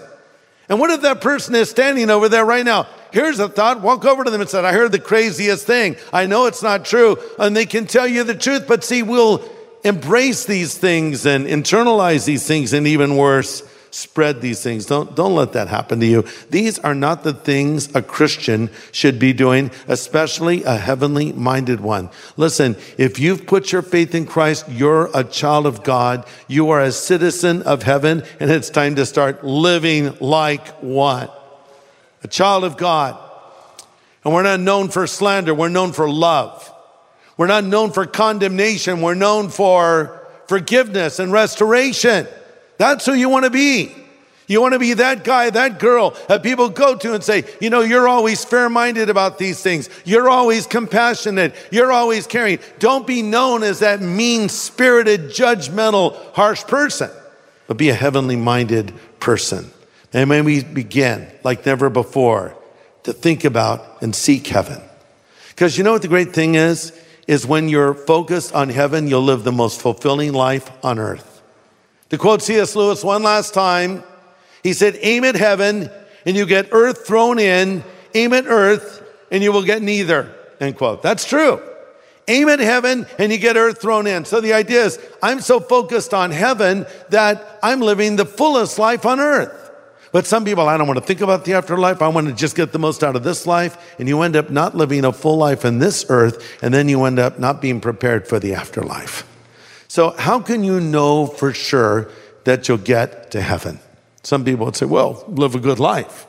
And 0.69 0.79
what 0.79 0.89
if 0.89 1.01
that 1.01 1.21
person 1.21 1.55
is 1.55 1.69
standing 1.69 2.09
over 2.09 2.29
there 2.29 2.45
right 2.45 2.63
now? 2.63 2.87
Here's 3.11 3.39
a 3.39 3.49
thought. 3.49 3.81
Walk 3.81 4.05
over 4.05 4.23
to 4.23 4.31
them 4.31 4.41
and 4.41 4.49
say, 4.49 4.63
I 4.63 4.71
heard 4.71 4.91
the 4.91 4.99
craziest 4.99 5.67
thing. 5.67 5.97
I 6.13 6.27
know 6.27 6.45
it's 6.45 6.63
not 6.63 6.85
true. 6.85 7.17
And 7.37 7.55
they 7.55 7.65
can 7.65 7.87
tell 7.87 8.07
you 8.07 8.23
the 8.23 8.35
truth, 8.35 8.65
but 8.67 8.83
see, 8.83 9.03
we'll 9.03 9.43
embrace 9.83 10.45
these 10.45 10.77
things 10.77 11.25
and 11.25 11.45
internalize 11.45 12.25
these 12.25 12.47
things 12.47 12.73
and 12.73 12.87
even 12.87 13.17
worse, 13.17 13.63
spread 13.91 14.41
these 14.41 14.63
things. 14.63 14.85
Don't, 14.85 15.15
don't 15.15 15.35
let 15.35 15.53
that 15.53 15.67
happen 15.67 15.99
to 15.99 16.05
you. 16.05 16.25
These 16.49 16.79
are 16.79 16.95
not 16.95 17.23
the 17.23 17.33
things 17.33 17.93
a 17.93 18.01
Christian 18.01 18.69
should 18.91 19.19
be 19.19 19.33
doing, 19.33 19.69
especially 19.87 20.63
a 20.63 20.77
heavenly 20.77 21.33
minded 21.33 21.81
one. 21.81 22.09
Listen, 22.37 22.77
if 22.97 23.19
you've 23.19 23.45
put 23.45 23.71
your 23.71 23.81
faith 23.81 24.15
in 24.15 24.25
Christ, 24.25 24.65
you're 24.69 25.09
a 25.13 25.25
child 25.25 25.65
of 25.65 25.83
God. 25.83 26.25
You 26.47 26.69
are 26.69 26.81
a 26.81 26.91
citizen 26.91 27.61
of 27.63 27.83
heaven, 27.83 28.23
and 28.39 28.49
it's 28.49 28.69
time 28.69 28.95
to 28.95 29.05
start 29.05 29.43
living 29.43 30.17
like 30.19 30.67
what? 30.79 31.37
A 32.23 32.27
child 32.27 32.63
of 32.63 32.77
God. 32.77 33.19
And 34.23 34.33
we're 34.33 34.43
not 34.43 34.59
known 34.59 34.89
for 34.89 35.05
slander, 35.05 35.53
we're 35.53 35.69
known 35.69 35.91
for 35.91 36.09
love. 36.09 36.67
We're 37.37 37.47
not 37.47 37.65
known 37.65 37.91
for 37.91 38.05
condemnation, 38.05 39.01
we're 39.01 39.15
known 39.15 39.49
for 39.49 40.27
forgiveness 40.47 41.19
and 41.19 41.31
restoration. 41.31 42.27
That's 42.81 43.05
who 43.05 43.13
you 43.13 43.29
want 43.29 43.45
to 43.45 43.51
be. 43.51 43.93
You 44.47 44.59
want 44.59 44.73
to 44.73 44.79
be 44.79 44.95
that 44.95 45.23
guy, 45.23 45.51
that 45.51 45.77
girl 45.77 46.17
that 46.27 46.41
people 46.41 46.67
go 46.67 46.95
to 46.95 47.13
and 47.13 47.23
say, 47.23 47.43
you 47.61 47.69
know, 47.69 47.81
you're 47.81 48.07
always 48.07 48.43
fair 48.43 48.69
minded 48.69 49.07
about 49.07 49.37
these 49.37 49.61
things. 49.61 49.87
You're 50.03 50.27
always 50.27 50.65
compassionate. 50.65 51.53
You're 51.69 51.91
always 51.91 52.25
caring. 52.25 52.57
Don't 52.79 53.05
be 53.05 53.21
known 53.21 53.61
as 53.61 53.81
that 53.81 54.01
mean 54.01 54.49
spirited, 54.49 55.25
judgmental, 55.25 56.15
harsh 56.33 56.63
person, 56.63 57.11
but 57.67 57.77
be 57.77 57.89
a 57.89 57.93
heavenly 57.93 58.35
minded 58.35 58.95
person. 59.19 59.69
And 60.11 60.27
may 60.27 60.41
we 60.41 60.63
begin 60.63 61.27
like 61.43 61.63
never 61.67 61.91
before 61.91 62.57
to 63.03 63.13
think 63.13 63.43
about 63.43 64.01
and 64.01 64.15
seek 64.15 64.47
heaven. 64.47 64.81
Because 65.49 65.77
you 65.77 65.83
know 65.83 65.91
what 65.91 66.01
the 66.01 66.07
great 66.07 66.33
thing 66.33 66.55
is? 66.55 66.99
Is 67.27 67.45
when 67.45 67.69
you're 67.69 67.93
focused 67.93 68.55
on 68.55 68.69
heaven, 68.69 69.07
you'll 69.07 69.21
live 69.21 69.43
the 69.43 69.51
most 69.51 69.79
fulfilling 69.79 70.33
life 70.33 70.71
on 70.83 70.97
earth. 70.97 71.30
To 72.11 72.17
quote 72.17 72.41
C.S. 72.41 72.75
Lewis 72.75 73.05
one 73.05 73.23
last 73.23 73.53
time, 73.53 74.03
he 74.63 74.73
said, 74.73 74.97
Aim 74.99 75.23
at 75.23 75.35
heaven 75.35 75.89
and 76.25 76.35
you 76.35 76.45
get 76.45 76.67
earth 76.73 77.07
thrown 77.07 77.39
in, 77.39 77.85
aim 78.13 78.33
at 78.33 78.47
earth 78.47 79.01
and 79.31 79.41
you 79.41 79.53
will 79.53 79.63
get 79.63 79.81
neither. 79.81 80.35
End 80.59 80.75
quote. 80.75 81.01
That's 81.01 81.23
true. 81.23 81.61
Aim 82.27 82.49
at 82.49 82.59
heaven 82.59 83.07
and 83.17 83.31
you 83.31 83.37
get 83.37 83.55
earth 83.55 83.81
thrown 83.81 84.07
in. 84.07 84.25
So 84.25 84.41
the 84.41 84.51
idea 84.51 84.83
is, 84.83 84.99
I'm 85.23 85.39
so 85.39 85.61
focused 85.61 86.13
on 86.13 86.31
heaven 86.31 86.85
that 87.11 87.59
I'm 87.63 87.79
living 87.79 88.17
the 88.17 88.25
fullest 88.25 88.77
life 88.77 89.05
on 89.05 89.21
earth. 89.21 89.71
But 90.11 90.25
some 90.25 90.43
people, 90.43 90.67
I 90.67 90.75
don't 90.75 90.87
want 90.87 90.99
to 90.99 91.05
think 91.05 91.21
about 91.21 91.45
the 91.45 91.53
afterlife. 91.53 92.01
I 92.01 92.09
want 92.09 92.27
to 92.27 92.33
just 92.33 92.57
get 92.57 92.73
the 92.73 92.79
most 92.79 93.05
out 93.05 93.15
of 93.15 93.23
this 93.23 93.47
life. 93.47 93.95
And 93.97 94.09
you 94.09 94.21
end 94.23 94.35
up 94.35 94.49
not 94.49 94.75
living 94.75 95.05
a 95.05 95.13
full 95.13 95.37
life 95.37 95.63
in 95.63 95.79
this 95.79 96.05
earth, 96.09 96.61
and 96.61 96.73
then 96.73 96.89
you 96.89 97.05
end 97.05 97.19
up 97.19 97.39
not 97.39 97.61
being 97.61 97.79
prepared 97.79 98.27
for 98.27 98.37
the 98.37 98.53
afterlife. 98.53 99.30
So, 99.91 100.11
how 100.11 100.39
can 100.39 100.63
you 100.63 100.79
know 100.79 101.27
for 101.27 101.53
sure 101.53 102.09
that 102.45 102.69
you'll 102.69 102.77
get 102.77 103.31
to 103.31 103.41
heaven? 103.41 103.81
Some 104.23 104.45
people 104.45 104.63
would 104.63 104.77
say, 104.77 104.85
well, 104.85 105.25
live 105.27 105.53
a 105.53 105.59
good 105.59 105.81
life. 105.81 106.27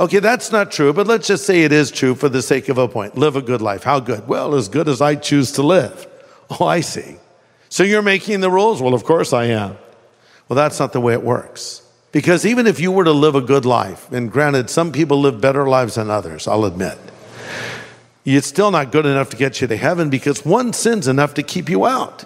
Okay, 0.00 0.18
that's 0.18 0.50
not 0.50 0.72
true, 0.72 0.92
but 0.92 1.06
let's 1.06 1.28
just 1.28 1.46
say 1.46 1.62
it 1.62 1.70
is 1.70 1.92
true 1.92 2.16
for 2.16 2.28
the 2.28 2.42
sake 2.42 2.68
of 2.68 2.78
a 2.78 2.88
point. 2.88 3.16
Live 3.16 3.36
a 3.36 3.40
good 3.40 3.62
life. 3.62 3.84
How 3.84 4.00
good? 4.00 4.26
Well, 4.26 4.56
as 4.56 4.68
good 4.68 4.88
as 4.88 5.00
I 5.00 5.14
choose 5.14 5.52
to 5.52 5.62
live. 5.62 6.08
Oh, 6.50 6.66
I 6.66 6.80
see. 6.80 7.18
So 7.68 7.84
you're 7.84 8.02
making 8.02 8.40
the 8.40 8.50
rules? 8.50 8.82
Well, 8.82 8.94
of 8.94 9.04
course 9.04 9.32
I 9.32 9.44
am. 9.44 9.78
Well, 10.48 10.56
that's 10.56 10.80
not 10.80 10.92
the 10.92 11.00
way 11.00 11.12
it 11.12 11.22
works. 11.22 11.88
Because 12.10 12.44
even 12.44 12.66
if 12.66 12.80
you 12.80 12.90
were 12.90 13.04
to 13.04 13.12
live 13.12 13.36
a 13.36 13.40
good 13.40 13.64
life, 13.64 14.10
and 14.10 14.28
granted, 14.28 14.70
some 14.70 14.90
people 14.90 15.20
live 15.20 15.40
better 15.40 15.68
lives 15.68 15.94
than 15.94 16.10
others, 16.10 16.48
I'll 16.48 16.64
admit, 16.64 16.98
it's 18.24 18.48
still 18.48 18.72
not 18.72 18.90
good 18.90 19.06
enough 19.06 19.30
to 19.30 19.36
get 19.36 19.60
you 19.60 19.68
to 19.68 19.76
heaven 19.76 20.10
because 20.10 20.44
one 20.44 20.72
sin's 20.72 21.06
enough 21.06 21.34
to 21.34 21.44
keep 21.44 21.68
you 21.68 21.86
out. 21.86 22.24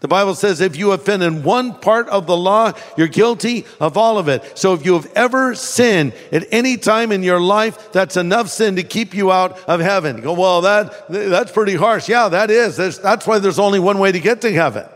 The 0.00 0.08
Bible 0.08 0.36
says 0.36 0.60
if 0.60 0.76
you 0.76 0.92
offend 0.92 1.24
in 1.24 1.42
one 1.42 1.74
part 1.74 2.08
of 2.08 2.26
the 2.26 2.36
law, 2.36 2.72
you're 2.96 3.08
guilty 3.08 3.66
of 3.80 3.96
all 3.96 4.16
of 4.16 4.28
it. 4.28 4.56
So 4.56 4.72
if 4.74 4.84
you 4.84 4.94
have 4.94 5.10
ever 5.16 5.56
sinned 5.56 6.12
at 6.30 6.46
any 6.52 6.76
time 6.76 7.10
in 7.10 7.24
your 7.24 7.40
life, 7.40 7.90
that's 7.90 8.16
enough 8.16 8.48
sin 8.48 8.76
to 8.76 8.84
keep 8.84 9.12
you 9.12 9.32
out 9.32 9.58
of 9.68 9.80
heaven. 9.80 10.18
You 10.18 10.22
go, 10.22 10.34
well, 10.34 10.60
that, 10.60 11.08
that's 11.08 11.50
pretty 11.50 11.74
harsh. 11.74 12.08
Yeah, 12.08 12.28
that 12.28 12.48
is. 12.48 12.76
There's, 12.76 13.00
that's 13.00 13.26
why 13.26 13.40
there's 13.40 13.58
only 13.58 13.80
one 13.80 13.98
way 13.98 14.12
to 14.12 14.20
get 14.20 14.40
to 14.42 14.52
heaven. 14.52 14.86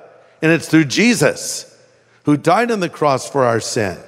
And 0.40 0.52
it's 0.52 0.68
through 0.68 0.84
Jesus, 0.84 1.68
who 2.24 2.36
died 2.36 2.70
on 2.70 2.78
the 2.78 2.88
cross 2.88 3.28
for 3.28 3.44
our 3.44 3.58
sin 3.58 3.98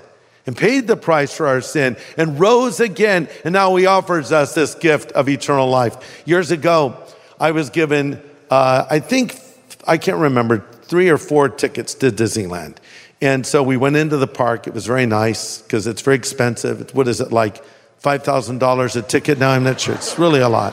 and 0.46 0.56
paid 0.56 0.86
the 0.86 0.96
price 0.96 1.36
for 1.36 1.48
our 1.48 1.60
sin 1.60 1.96
and 2.16 2.38
rose 2.38 2.78
again. 2.78 3.28
And 3.44 3.52
now 3.52 3.74
he 3.74 3.86
offers 3.86 4.30
us 4.30 4.54
this 4.54 4.76
gift 4.76 5.10
of 5.12 5.28
eternal 5.28 5.68
life. 5.68 6.22
Years 6.24 6.52
ago, 6.52 7.02
I 7.40 7.50
was 7.50 7.70
given, 7.70 8.22
uh, 8.48 8.86
I 8.88 9.00
think, 9.00 9.40
I 9.86 9.98
can't 9.98 10.18
remember, 10.18 10.64
three 10.94 11.08
or 11.08 11.18
four 11.18 11.48
tickets 11.48 11.92
to 11.92 12.08
Disneyland. 12.08 12.76
And 13.20 13.44
so 13.44 13.64
we 13.64 13.76
went 13.76 13.96
into 13.96 14.16
the 14.16 14.28
park. 14.28 14.68
It 14.68 14.74
was 14.74 14.86
very 14.86 15.06
nice 15.06 15.60
because 15.60 15.88
it's 15.88 16.00
very 16.00 16.14
expensive. 16.14 16.94
What 16.94 17.08
is 17.08 17.20
it, 17.20 17.32
like 17.32 17.64
$5,000 18.00 18.96
a 18.96 19.02
ticket 19.02 19.40
now? 19.40 19.50
I'm 19.50 19.64
not 19.64 19.80
sure. 19.80 19.96
It's 19.96 20.16
really 20.20 20.38
a 20.38 20.48
lot. 20.48 20.72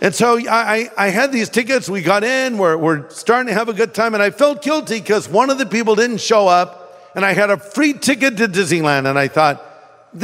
And 0.00 0.12
so 0.12 0.40
I, 0.40 0.90
I 0.98 1.10
had 1.10 1.30
these 1.30 1.48
tickets. 1.48 1.88
We 1.88 2.02
got 2.02 2.24
in. 2.24 2.58
We're, 2.58 2.76
we're 2.76 3.08
starting 3.10 3.46
to 3.46 3.54
have 3.54 3.68
a 3.68 3.72
good 3.72 3.94
time. 3.94 4.14
And 4.14 4.20
I 4.24 4.30
felt 4.30 4.60
guilty 4.60 4.98
because 4.98 5.28
one 5.28 5.50
of 5.50 5.58
the 5.58 5.66
people 5.66 5.94
didn't 5.94 6.18
show 6.18 6.48
up. 6.48 7.12
And 7.14 7.24
I 7.24 7.32
had 7.32 7.48
a 7.48 7.58
free 7.58 7.92
ticket 7.92 8.38
to 8.38 8.48
Disneyland. 8.48 9.08
And 9.08 9.16
I 9.16 9.28
thought, 9.28 9.62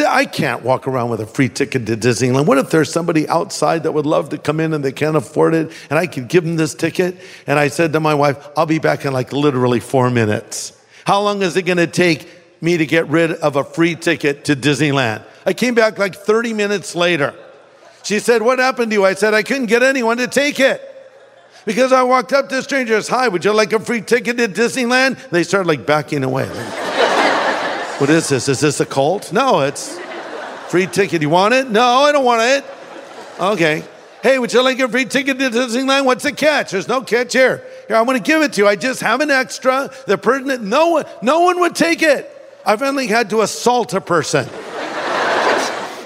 I 0.09 0.25
can't 0.25 0.63
walk 0.63 0.89
around 0.89 1.11
with 1.11 1.21
a 1.21 1.27
free 1.27 1.49
ticket 1.49 1.87
to 1.87 1.97
Disneyland. 1.97 2.47
What 2.47 2.59
if 2.59 2.71
there's 2.71 2.91
somebody 2.91 3.29
outside 3.29 3.83
that 3.83 3.93
would 3.93 4.07
love 4.07 4.31
to 4.31 4.39
come 4.39 4.59
in 4.59 4.73
and 4.73 4.83
they 4.83 4.93
can't 4.93 5.17
afford 5.17 5.55
it 5.55 5.71
and 5.91 5.99
I 5.99 6.07
could 6.07 6.29
give 6.29 6.45
them 6.45 6.57
this 6.57 6.75
ticket? 6.75 7.19
And 7.47 7.59
I 7.59 7.69
said 7.69 7.93
to 7.93 8.01
my 8.01 8.15
wife, 8.15 8.49
I'll 8.57 8.67
be 8.67 8.79
back 8.79 9.05
in 9.05 9.13
like 9.13 9.33
literally 9.33 9.81
four 9.81 10.11
minutes. 10.11 10.73
How 11.05 11.21
long 11.21 11.43
is 11.43 11.57
it 11.57 11.63
going 11.63 11.77
to 11.79 11.87
take 11.87 12.29
me 12.63 12.79
to 12.79 12.87
get 12.87 13.09
rid 13.09 13.33
of 13.33 13.57
a 13.57 13.65
free 13.65 13.95
ticket 13.95 14.47
to 14.47 14.57
Disneyland? 14.57 15.23
I 15.45 15.53
came 15.53 15.75
back 15.75 15.99
like 15.99 16.15
30 16.15 16.55
minutes 16.55 16.95
later. 16.95 17.35
She 18.05 18.21
said, 18.21 18.41
What 18.41 18.59
happened 18.59 18.91
to 18.91 18.95
you? 18.95 19.05
I 19.05 19.15
said, 19.15 19.35
I 19.35 19.43
couldn't 19.43 19.67
get 19.67 19.83
anyone 19.83 20.17
to 20.17 20.29
take 20.29 20.61
it. 20.61 20.81
Because 21.67 21.93
I 21.93 22.03
walked 22.03 22.33
up 22.33 22.49
to 22.49 22.63
strangers, 22.63 23.09
Hi, 23.09 23.29
would 23.29 23.45
you 23.45 23.53
like 23.53 23.75
a 23.75 23.81
free 23.81 24.01
ticket 24.01 24.39
to 24.39 24.49
Disneyland? 24.49 25.29
They 25.29 25.43
started 25.43 25.69
like 25.69 25.85
backing 25.85 26.25
away. 26.25 26.49
What 27.99 28.11
is 28.11 28.29
this? 28.29 28.49
Is 28.49 28.59
this 28.59 28.81
a 28.81 28.87
cult? 28.87 29.33
No, 29.33 29.61
it's 29.61 29.97
free 30.69 30.89
ticket. 30.89 31.23
You 31.23 31.31
want 31.31 31.55
it? 31.55 31.71
No, 31.71 31.81
I 31.81 32.11
don't 32.11 32.25
want 32.25 32.43
it. 32.43 32.65
Okay. 33.39 33.85
Hey, 34.21 34.37
would 34.41 34.53
you 34.53 34.63
like 34.63 34.81
a 34.81 34.89
free 34.89 35.05
ticket 35.05 35.39
to 35.39 35.49
Disneyland? 35.49 36.05
What's 36.05 36.25
the 36.25 36.33
catch? 36.33 36.73
There's 36.73 36.89
no 36.89 37.03
catch 37.03 37.35
here. 37.35 37.63
Here, 37.87 37.97
I'm 37.97 38.05
going 38.05 38.19
to 38.19 38.23
give 38.23 38.43
it 38.43 38.55
to 38.55 38.63
you. 38.63 38.67
I 38.67 38.75
just 38.75 39.01
have 39.01 39.21
an 39.21 39.31
extra. 39.31 39.93
The 40.09 40.19
person, 40.19 40.69
no 40.69 40.89
one, 40.89 41.05
no 41.23 41.43
one 41.43 41.61
would 41.61 41.77
take 41.77 42.03
it. 42.03 42.29
I 42.67 42.77
finally 42.77 43.07
had 43.07 43.31
to 43.31 43.43
assault 43.43 43.95
a 43.95 44.01
person. 44.01 44.47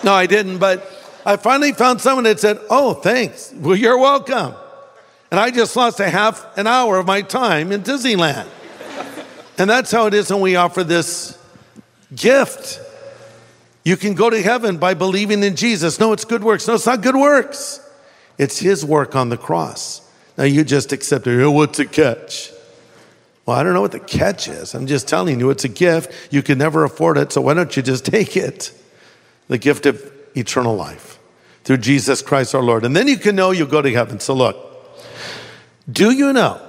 no, 0.04 0.12
I 0.12 0.26
didn't, 0.28 0.58
but 0.58 0.86
I 1.24 1.36
finally 1.36 1.72
found 1.72 2.02
someone 2.02 2.24
that 2.24 2.38
said, 2.38 2.58
"Oh, 2.68 2.92
thanks. 2.92 3.54
Well, 3.56 3.76
you're 3.76 3.98
welcome." 3.98 4.54
And 5.30 5.40
I 5.40 5.50
just 5.50 5.74
lost 5.74 6.00
a 6.00 6.10
half 6.10 6.58
an 6.58 6.66
hour 6.66 6.98
of 6.98 7.06
my 7.06 7.22
time 7.22 7.72
in 7.72 7.82
Disneyland. 7.82 8.48
And 9.56 9.70
that's 9.70 9.90
how 9.90 10.06
it 10.06 10.12
is 10.12 10.30
when 10.30 10.40
we 10.40 10.56
offer 10.56 10.84
this 10.84 11.37
gift. 12.14 12.80
You 13.84 13.96
can 13.96 14.14
go 14.14 14.28
to 14.30 14.42
heaven 14.42 14.76
by 14.76 14.94
believing 14.94 15.42
in 15.42 15.56
Jesus. 15.56 15.98
No, 15.98 16.12
it's 16.12 16.24
good 16.24 16.44
works. 16.44 16.66
No, 16.68 16.74
it's 16.74 16.86
not 16.86 17.02
good 17.02 17.16
works. 17.16 17.80
It's 18.36 18.58
his 18.58 18.84
work 18.84 19.16
on 19.16 19.28
the 19.28 19.36
cross. 19.36 20.00
Now 20.36 20.44
you 20.44 20.62
just 20.62 20.92
accept 20.92 21.26
it. 21.26 21.46
What's 21.46 21.78
the 21.78 21.86
catch? 21.86 22.52
Well, 23.44 23.56
I 23.56 23.62
don't 23.62 23.72
know 23.72 23.80
what 23.80 23.92
the 23.92 24.00
catch 24.00 24.46
is. 24.46 24.74
I'm 24.74 24.86
just 24.86 25.08
telling 25.08 25.40
you, 25.40 25.48
it's 25.50 25.64
a 25.64 25.70
gift. 25.70 26.12
You 26.30 26.42
can 26.42 26.58
never 26.58 26.84
afford 26.84 27.16
it, 27.16 27.32
so 27.32 27.40
why 27.40 27.54
don't 27.54 27.74
you 27.76 27.82
just 27.82 28.04
take 28.14 28.36
it? 28.36 28.72
The 29.48 29.58
gift 29.58 29.86
of 29.86 30.12
eternal 30.36 30.76
life 30.76 31.18
through 31.64 31.78
Jesus 31.78 32.22
Christ 32.22 32.54
our 32.54 32.62
Lord. 32.62 32.84
And 32.84 32.94
then 32.94 33.08
you 33.08 33.16
can 33.16 33.34
know 33.34 33.50
you'll 33.50 33.66
go 33.66 33.82
to 33.82 33.90
heaven. 33.90 34.20
So 34.20 34.34
look, 34.34 34.56
do 35.90 36.10
you 36.10 36.32
know 36.32 36.60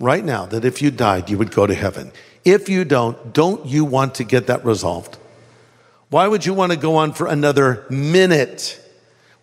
right 0.00 0.24
now 0.24 0.46
that 0.46 0.64
if 0.64 0.82
you 0.82 0.90
died, 0.90 1.30
you 1.30 1.38
would 1.38 1.52
go 1.52 1.66
to 1.66 1.74
heaven? 1.74 2.12
If 2.48 2.70
you 2.70 2.86
don't, 2.86 3.34
don't 3.34 3.66
you 3.66 3.84
want 3.84 4.14
to 4.14 4.24
get 4.24 4.46
that 4.46 4.64
resolved? 4.64 5.18
Why 6.08 6.26
would 6.26 6.46
you 6.46 6.54
want 6.54 6.72
to 6.72 6.78
go 6.78 6.96
on 6.96 7.12
for 7.12 7.26
another 7.26 7.84
minute 7.90 8.80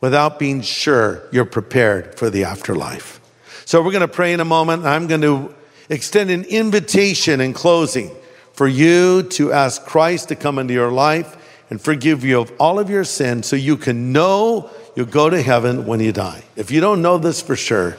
without 0.02 0.40
being 0.40 0.64
sure 0.64 1.22
you're 1.32 1.46
prepared 1.46 2.18
for 2.18 2.32
the 2.32 2.46
afterlife? 2.46 3.22
So 3.64 3.84
we're 3.84 3.92
going 3.92 4.02
to 4.02 4.08
pray 4.08 4.34
in 4.34 4.40
a 4.40 4.46
moment. 4.46 4.86
I'm 4.86 5.06
going 5.06 5.22
to 5.22 5.54
extend 5.88 6.32
an 6.32 6.46
invitation 6.46 7.42
in 7.42 7.54
closing 7.54 8.10
for 8.54 8.68
you 8.68 9.22
to 9.22 9.54
ask 9.54 9.86
Christ 9.86 10.30
to 10.30 10.36
come 10.36 10.58
into 10.58 10.74
your 10.74 10.92
life 10.92 11.38
and 11.70 11.80
forgive 11.80 12.26
you 12.26 12.42
of 12.42 12.52
all 12.60 12.80
of 12.80 12.90
your 12.90 13.04
sins 13.04 13.46
so 13.46 13.56
you 13.56 13.78
can 13.78 14.14
know 14.14 14.72
you'll 14.96 15.06
go 15.06 15.30
to 15.30 15.40
heaven 15.40 15.86
when 15.86 16.00
you 16.00 16.12
die. 16.12 16.44
If 16.56 16.72
you 16.72 16.82
don't 16.82 17.04
know 17.04 17.20
this 17.20 17.40
for 17.40 17.56
sure, 17.56 17.98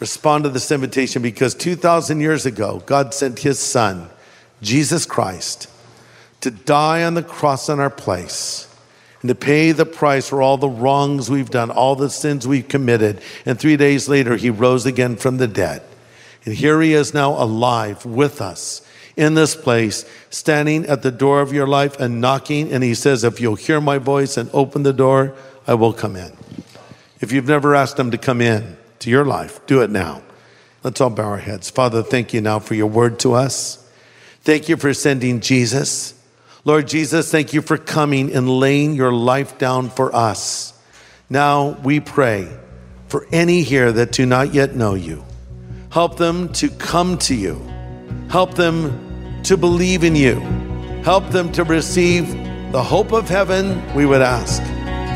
respond 0.00 0.44
to 0.44 0.50
this 0.50 0.70
invitation 0.70 1.22
because 1.22 1.54
2,000 1.54 2.20
years 2.20 2.46
ago, 2.46 2.82
God 2.86 3.14
sent 3.14 3.40
his 3.40 3.58
son, 3.58 4.08
Jesus 4.60 5.06
Christ, 5.06 5.68
to 6.40 6.50
die 6.50 7.04
on 7.04 7.14
the 7.14 7.22
cross 7.22 7.68
in 7.68 7.80
our 7.80 7.90
place 7.90 8.68
and 9.22 9.28
to 9.28 9.34
pay 9.34 9.72
the 9.72 9.86
price 9.86 10.28
for 10.28 10.42
all 10.42 10.58
the 10.58 10.68
wrongs 10.68 11.30
we've 11.30 11.48
done, 11.48 11.70
all 11.70 11.96
the 11.96 12.10
sins 12.10 12.46
we've 12.46 12.68
committed. 12.68 13.22
And 13.46 13.58
three 13.58 13.78
days 13.78 14.06
later, 14.08 14.36
he 14.36 14.50
rose 14.50 14.84
again 14.84 15.16
from 15.16 15.38
the 15.38 15.48
dead. 15.48 15.82
And 16.44 16.54
here 16.54 16.80
he 16.82 16.92
is 16.92 17.14
now 17.14 17.30
alive 17.42 18.04
with 18.04 18.42
us 18.42 18.86
in 19.16 19.34
this 19.34 19.56
place, 19.56 20.04
standing 20.28 20.84
at 20.86 21.02
the 21.02 21.10
door 21.10 21.40
of 21.40 21.52
your 21.52 21.66
life 21.66 21.98
and 21.98 22.20
knocking. 22.20 22.70
And 22.70 22.84
he 22.84 22.94
says, 22.94 23.24
If 23.24 23.40
you'll 23.40 23.54
hear 23.54 23.80
my 23.80 23.96
voice 23.96 24.36
and 24.36 24.50
open 24.52 24.82
the 24.82 24.92
door, 24.92 25.34
I 25.66 25.72
will 25.72 25.94
come 25.94 26.16
in. 26.16 26.36
If 27.20 27.32
you've 27.32 27.48
never 27.48 27.74
asked 27.74 27.98
him 27.98 28.10
to 28.10 28.18
come 28.18 28.42
in, 28.42 28.76
to 29.00 29.10
your 29.10 29.24
life. 29.24 29.64
Do 29.66 29.82
it 29.82 29.90
now. 29.90 30.22
Let's 30.82 31.00
all 31.00 31.10
bow 31.10 31.24
our 31.24 31.38
heads. 31.38 31.70
Father, 31.70 32.02
thank 32.02 32.34
you 32.34 32.40
now 32.40 32.58
for 32.58 32.74
your 32.74 32.86
word 32.86 33.18
to 33.20 33.32
us. 33.34 33.80
Thank 34.42 34.68
you 34.68 34.76
for 34.76 34.92
sending 34.92 35.40
Jesus. 35.40 36.14
Lord 36.64 36.88
Jesus, 36.88 37.30
thank 37.30 37.52
you 37.52 37.62
for 37.62 37.76
coming 37.76 38.34
and 38.34 38.48
laying 38.48 38.94
your 38.94 39.12
life 39.12 39.58
down 39.58 39.90
for 39.90 40.14
us. 40.14 40.72
Now 41.30 41.70
we 41.82 42.00
pray 42.00 42.48
for 43.08 43.26
any 43.32 43.62
here 43.62 43.92
that 43.92 44.12
do 44.12 44.26
not 44.26 44.52
yet 44.52 44.74
know 44.74 44.94
you. 44.94 45.24
Help 45.90 46.16
them 46.16 46.52
to 46.54 46.68
come 46.68 47.16
to 47.18 47.34
you. 47.34 47.60
Help 48.28 48.54
them 48.54 49.42
to 49.44 49.56
believe 49.56 50.04
in 50.04 50.16
you. 50.16 50.40
Help 51.04 51.28
them 51.28 51.52
to 51.52 51.64
receive 51.64 52.28
the 52.72 52.82
hope 52.82 53.12
of 53.12 53.28
heaven, 53.28 53.80
we 53.94 54.04
would 54.04 54.22
ask. 54.22 54.60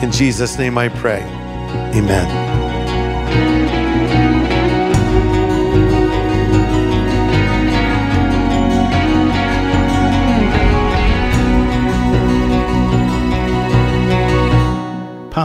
In 0.04 0.12
Jesus' 0.12 0.56
name 0.58 0.78
I 0.78 0.88
pray. 0.88 1.22
Amen. 1.92 2.57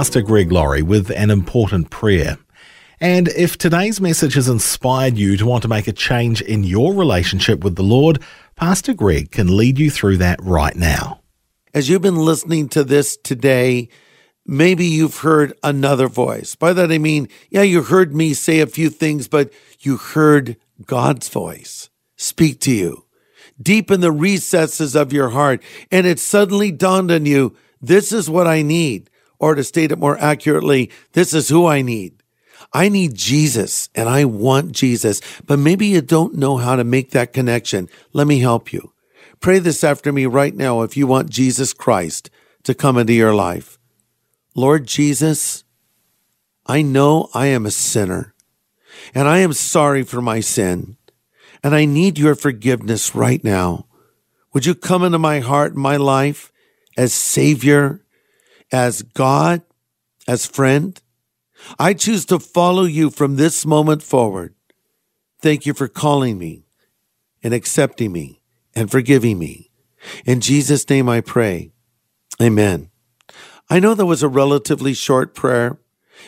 Pastor 0.03 0.21
Greg 0.21 0.51
Laurie 0.51 0.81
with 0.81 1.11
an 1.11 1.29
important 1.29 1.89
prayer. 1.89 2.37
And 2.99 3.29
if 3.29 3.57
today's 3.57 4.01
message 4.01 4.33
has 4.33 4.49
inspired 4.49 5.17
you 5.17 5.37
to 5.37 5.45
want 5.45 5.61
to 5.61 5.69
make 5.69 5.87
a 5.87 5.93
change 5.93 6.41
in 6.41 6.65
your 6.65 6.93
relationship 6.93 7.63
with 7.63 7.77
the 7.77 7.83
Lord, 7.83 8.21
Pastor 8.57 8.93
Greg 8.93 9.31
can 9.31 9.55
lead 9.55 9.79
you 9.79 9.89
through 9.89 10.17
that 10.17 10.43
right 10.43 10.75
now. 10.75 11.21
As 11.73 11.87
you've 11.87 12.01
been 12.01 12.17
listening 12.17 12.67
to 12.69 12.83
this 12.83 13.15
today, 13.15 13.87
maybe 14.45 14.83
you've 14.83 15.19
heard 15.19 15.53
another 15.63 16.09
voice. 16.09 16.53
By 16.53 16.73
that 16.73 16.91
I 16.91 16.97
mean, 16.97 17.29
yeah, 17.49 17.61
you 17.61 17.83
heard 17.83 18.13
me 18.13 18.33
say 18.33 18.59
a 18.59 18.67
few 18.67 18.89
things, 18.89 19.29
but 19.29 19.53
you 19.79 19.95
heard 19.95 20.57
God's 20.85 21.29
voice 21.29 21.89
speak 22.17 22.59
to 22.59 22.73
you 22.73 23.05
deep 23.61 23.89
in 23.89 24.01
the 24.01 24.11
recesses 24.11 24.97
of 24.97 25.13
your 25.13 25.29
heart. 25.29 25.63
And 25.93 26.05
it 26.05 26.19
suddenly 26.19 26.73
dawned 26.73 27.09
on 27.09 27.25
you, 27.25 27.55
this 27.81 28.11
is 28.11 28.29
what 28.29 28.47
I 28.47 28.63
need. 28.63 29.09
Or 29.39 29.55
to 29.55 29.63
state 29.63 29.91
it 29.91 29.99
more 29.99 30.17
accurately, 30.17 30.89
this 31.13 31.33
is 31.33 31.49
who 31.49 31.65
I 31.65 31.81
need. 31.81 32.23
I 32.71 32.89
need 32.89 33.15
Jesus 33.15 33.89
and 33.93 34.07
I 34.07 34.25
want 34.25 34.71
Jesus, 34.71 35.21
but 35.45 35.59
maybe 35.59 35.87
you 35.87 36.01
don't 36.01 36.35
know 36.35 36.57
how 36.57 36.75
to 36.75 36.83
make 36.83 37.11
that 37.11 37.33
connection. 37.33 37.89
Let 38.13 38.27
me 38.27 38.39
help 38.39 38.71
you. 38.71 38.93
Pray 39.39 39.59
this 39.59 39.83
after 39.83 40.11
me 40.11 40.25
right 40.25 40.55
now 40.55 40.81
if 40.81 40.95
you 40.95 41.05
want 41.05 41.29
Jesus 41.29 41.73
Christ 41.73 42.29
to 42.63 42.73
come 42.73 42.97
into 42.97 43.13
your 43.13 43.35
life. 43.35 43.77
Lord 44.55 44.87
Jesus, 44.87 45.63
I 46.65 46.81
know 46.81 47.29
I 47.33 47.47
am 47.47 47.65
a 47.65 47.71
sinner 47.71 48.33
and 49.13 49.27
I 49.27 49.39
am 49.39 49.53
sorry 49.53 50.03
for 50.03 50.21
my 50.21 50.39
sin 50.39 50.97
and 51.63 51.75
I 51.75 51.85
need 51.85 52.17
your 52.17 52.35
forgiveness 52.35 53.15
right 53.15 53.43
now. 53.43 53.87
Would 54.53 54.65
you 54.65 54.75
come 54.75 55.03
into 55.03 55.19
my 55.19 55.39
heart 55.39 55.73
and 55.73 55.81
my 55.81 55.97
life 55.97 56.51
as 56.95 57.13
Savior 57.13 58.02
as 58.73 59.03
God, 59.03 59.61
as 60.27 60.45
friend. 60.45 60.99
I 61.79 61.93
choose 61.93 62.25
to 62.25 62.39
follow 62.39 62.83
you 62.83 63.09
from 63.09 63.35
this 63.35 63.65
moment 63.65 64.03
forward. 64.03 64.55
Thank 65.41 65.65
you 65.65 65.73
for 65.73 65.87
calling 65.87 66.37
me 66.37 66.65
and 67.43 67.53
accepting 67.53 68.11
me 68.11 68.41
and 68.75 68.89
forgiving 68.89 69.37
me. 69.37 69.69
In 70.25 70.41
Jesus' 70.41 70.89
name 70.89 71.07
I 71.07 71.21
pray. 71.21 71.71
Amen. 72.41 72.89
I 73.69 73.79
know 73.79 73.93
that 73.93 74.05
was 74.05 74.23
a 74.23 74.27
relatively 74.27 74.93
short 74.93 75.35
prayer. 75.35 75.77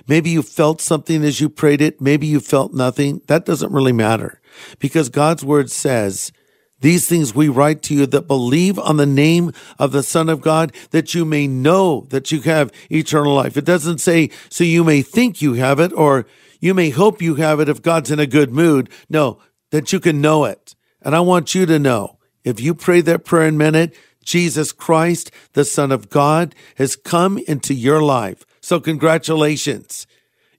Maybe 0.08 0.30
you 0.30 0.42
felt 0.42 0.82
something 0.82 1.24
as 1.24 1.42
you 1.42 1.50
prayed 1.50 1.82
it. 1.82 2.00
Maybe 2.00 2.28
you 2.28 2.40
felt 2.40 2.74
nothing. 2.74 3.22
That 3.28 3.46
doesn't 3.46 3.72
really 3.72 3.94
matter 3.94 4.42
because 4.80 5.10
God's 5.10 5.44
word 5.44 5.72
says 5.72 6.32
these 6.80 7.08
things 7.08 7.34
we 7.34 7.48
write 7.48 7.82
to 7.84 7.94
you 7.94 8.06
that 8.06 8.28
believe 8.28 8.78
on 8.78 8.98
the 8.98 9.06
name 9.06 9.52
of 9.80 9.92
the 9.92 10.04
Son 10.04 10.30
of 10.30 10.42
God, 10.42 10.74
that 10.92 11.14
you 11.14 11.26
may 11.26 11.48
know 11.48 12.06
that 12.10 12.32
you 12.32 12.42
have 12.42 12.72
eternal 12.92 13.34
life. 13.34 13.58
It 13.58 13.66
doesn't 13.66 14.00
say, 14.00 14.30
so 14.50 14.64
you 14.64 14.84
may 14.84 15.02
think 15.02 15.42
you 15.42 15.54
have 15.54 15.80
it, 15.80 15.94
or 15.94 16.26
you 16.60 16.74
may 16.74 16.90
hope 16.90 17.22
you 17.22 17.36
have 17.36 17.60
it 17.60 17.70
if 17.70 17.82
God's 17.82 18.12
in 18.12 18.20
a 18.20 18.28
good 18.28 18.52
mood. 18.52 18.90
No, 19.10 19.40
that 19.72 19.94
you 19.94 20.00
can 20.00 20.22
know 20.22 20.46
it. 20.46 20.76
And 21.02 21.16
I 21.16 21.20
want 21.22 21.56
you 21.56 21.66
to 21.66 21.80
know 21.80 22.18
If 22.46 22.62
you 22.62 22.76
pray 22.76 23.02
that 23.02 23.26
prayer 23.26 23.48
in 23.48 23.56
a 23.56 23.58
minute, 23.58 23.98
Jesus 24.24 24.72
Christ, 24.72 25.32
the 25.54 25.66
Son 25.66 25.92
of 25.92 26.10
God, 26.10 26.56
has 26.78 26.96
come 26.96 27.40
into 27.40 27.74
your 27.74 28.02
life. 28.02 28.46
So, 28.62 28.80
congratulations. 28.80 30.08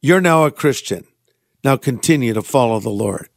You're 0.02 0.20
now 0.20 0.44
a 0.44 0.50
Christian. 0.50 1.04
Now 1.64 1.76
continue 1.76 2.34
to 2.34 2.42
follow 2.42 2.80
the 2.80 2.90
Lord. 2.90 3.28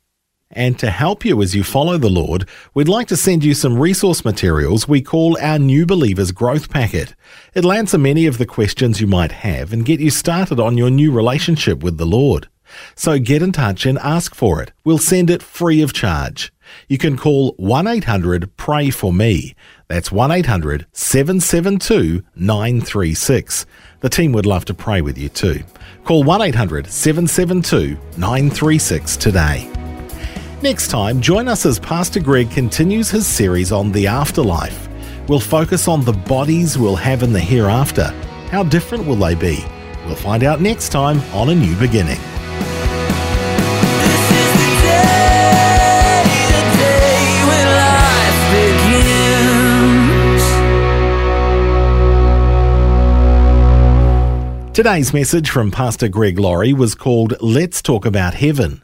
And 0.52 0.80
to 0.80 0.90
help 0.90 1.24
you 1.24 1.44
as 1.44 1.54
you 1.54 1.64
follow 1.64 2.00
the 2.00 2.10
Lord, 2.10 2.50
we'd 2.74 2.88
like 2.88 3.08
to 3.10 3.18
send 3.18 3.44
you 3.44 3.54
some 3.54 3.78
resource 3.78 4.26
materials 4.26 4.88
we 4.88 5.00
call 5.00 5.38
our 5.40 5.60
New 5.60 5.86
Believers 5.86 6.32
Growth 6.32 6.72
Packet. 6.72 7.14
It'll 7.54 7.72
answer 7.72 8.00
many 8.00 8.26
of 8.26 8.40
the 8.40 8.48
questions 8.48 9.00
you 9.00 9.06
might 9.06 9.32
have 9.32 9.72
and 9.72 9.86
get 9.86 10.00
you 10.00 10.10
started 10.10 10.60
on 10.60 10.76
your 10.76 10.90
new 10.90 11.12
relationship 11.12 11.84
with 11.84 12.00
the 12.00 12.06
Lord. 12.06 12.48
So 12.96 13.20
get 13.20 13.44
in 13.44 13.52
touch 13.52 13.86
and 13.86 14.00
ask 14.00 14.34
for 14.34 14.62
it. 14.62 14.72
We'll 14.84 14.98
send 14.98 15.30
it 15.30 15.44
free 15.44 15.84
of 15.84 15.94
charge. 15.94 16.52
You 16.88 16.98
can 16.98 17.16
call 17.16 17.54
1 17.58 17.86
800 17.86 18.58
Pray 18.58 18.90
For 18.90 19.14
Me. 19.14 19.56
That's 19.88 20.12
1 20.12 20.32
800 20.32 20.88
772 20.94 22.24
936. 22.36 23.66
The 24.00 24.10
team 24.10 24.32
would 24.32 24.48
love 24.48 24.66
to 24.66 24.74
pray 24.74 25.02
with 25.02 25.18
you 25.18 25.30
too. 25.30 25.64
Call 26.06 26.24
1 26.24 26.42
800 26.42 26.88
772 26.88 28.00
936 28.18 29.18
today. 29.18 29.89
Next 30.62 30.90
time, 30.90 31.22
join 31.22 31.48
us 31.48 31.66
as 31.66 31.80
Pastor 31.80 32.20
Greg 32.20 32.52
continues 32.52 33.10
his 33.10 33.26
series 33.26 33.72
on 33.72 33.94
the 33.94 34.08
afterlife. 34.08 34.90
We'll 35.30 35.40
focus 35.40 35.88
on 35.88 36.04
the 36.04 36.12
bodies 36.12 36.78
we'll 36.78 36.98
have 36.98 37.24
in 37.24 37.32
the 37.32 37.40
hereafter. 37.40 38.08
How 38.52 38.64
different 38.64 39.06
will 39.06 39.16
they 39.16 39.36
be? 39.36 39.64
We'll 40.06 40.18
find 40.18 40.44
out 40.44 40.60
next 40.60 40.90
time 40.90 41.22
on 41.34 41.48
A 41.48 41.56
New 41.56 41.78
Beginning. 41.78 42.20
This 44.02 44.32
is 44.32 44.52
the 44.60 44.82
day, 44.84 46.24
the 46.52 46.62
day 46.78 47.40
when 47.48 47.68
life 47.80 48.40
begins. 54.60 54.76
Today's 54.76 55.14
message 55.14 55.50
from 55.50 55.72
Pastor 55.72 56.10
Greg 56.10 56.38
Laurie 56.38 56.74
was 56.74 56.96
called 56.96 57.36
Let's 57.40 57.82
Talk 57.82 58.06
About 58.06 58.34
Heaven. 58.34 58.84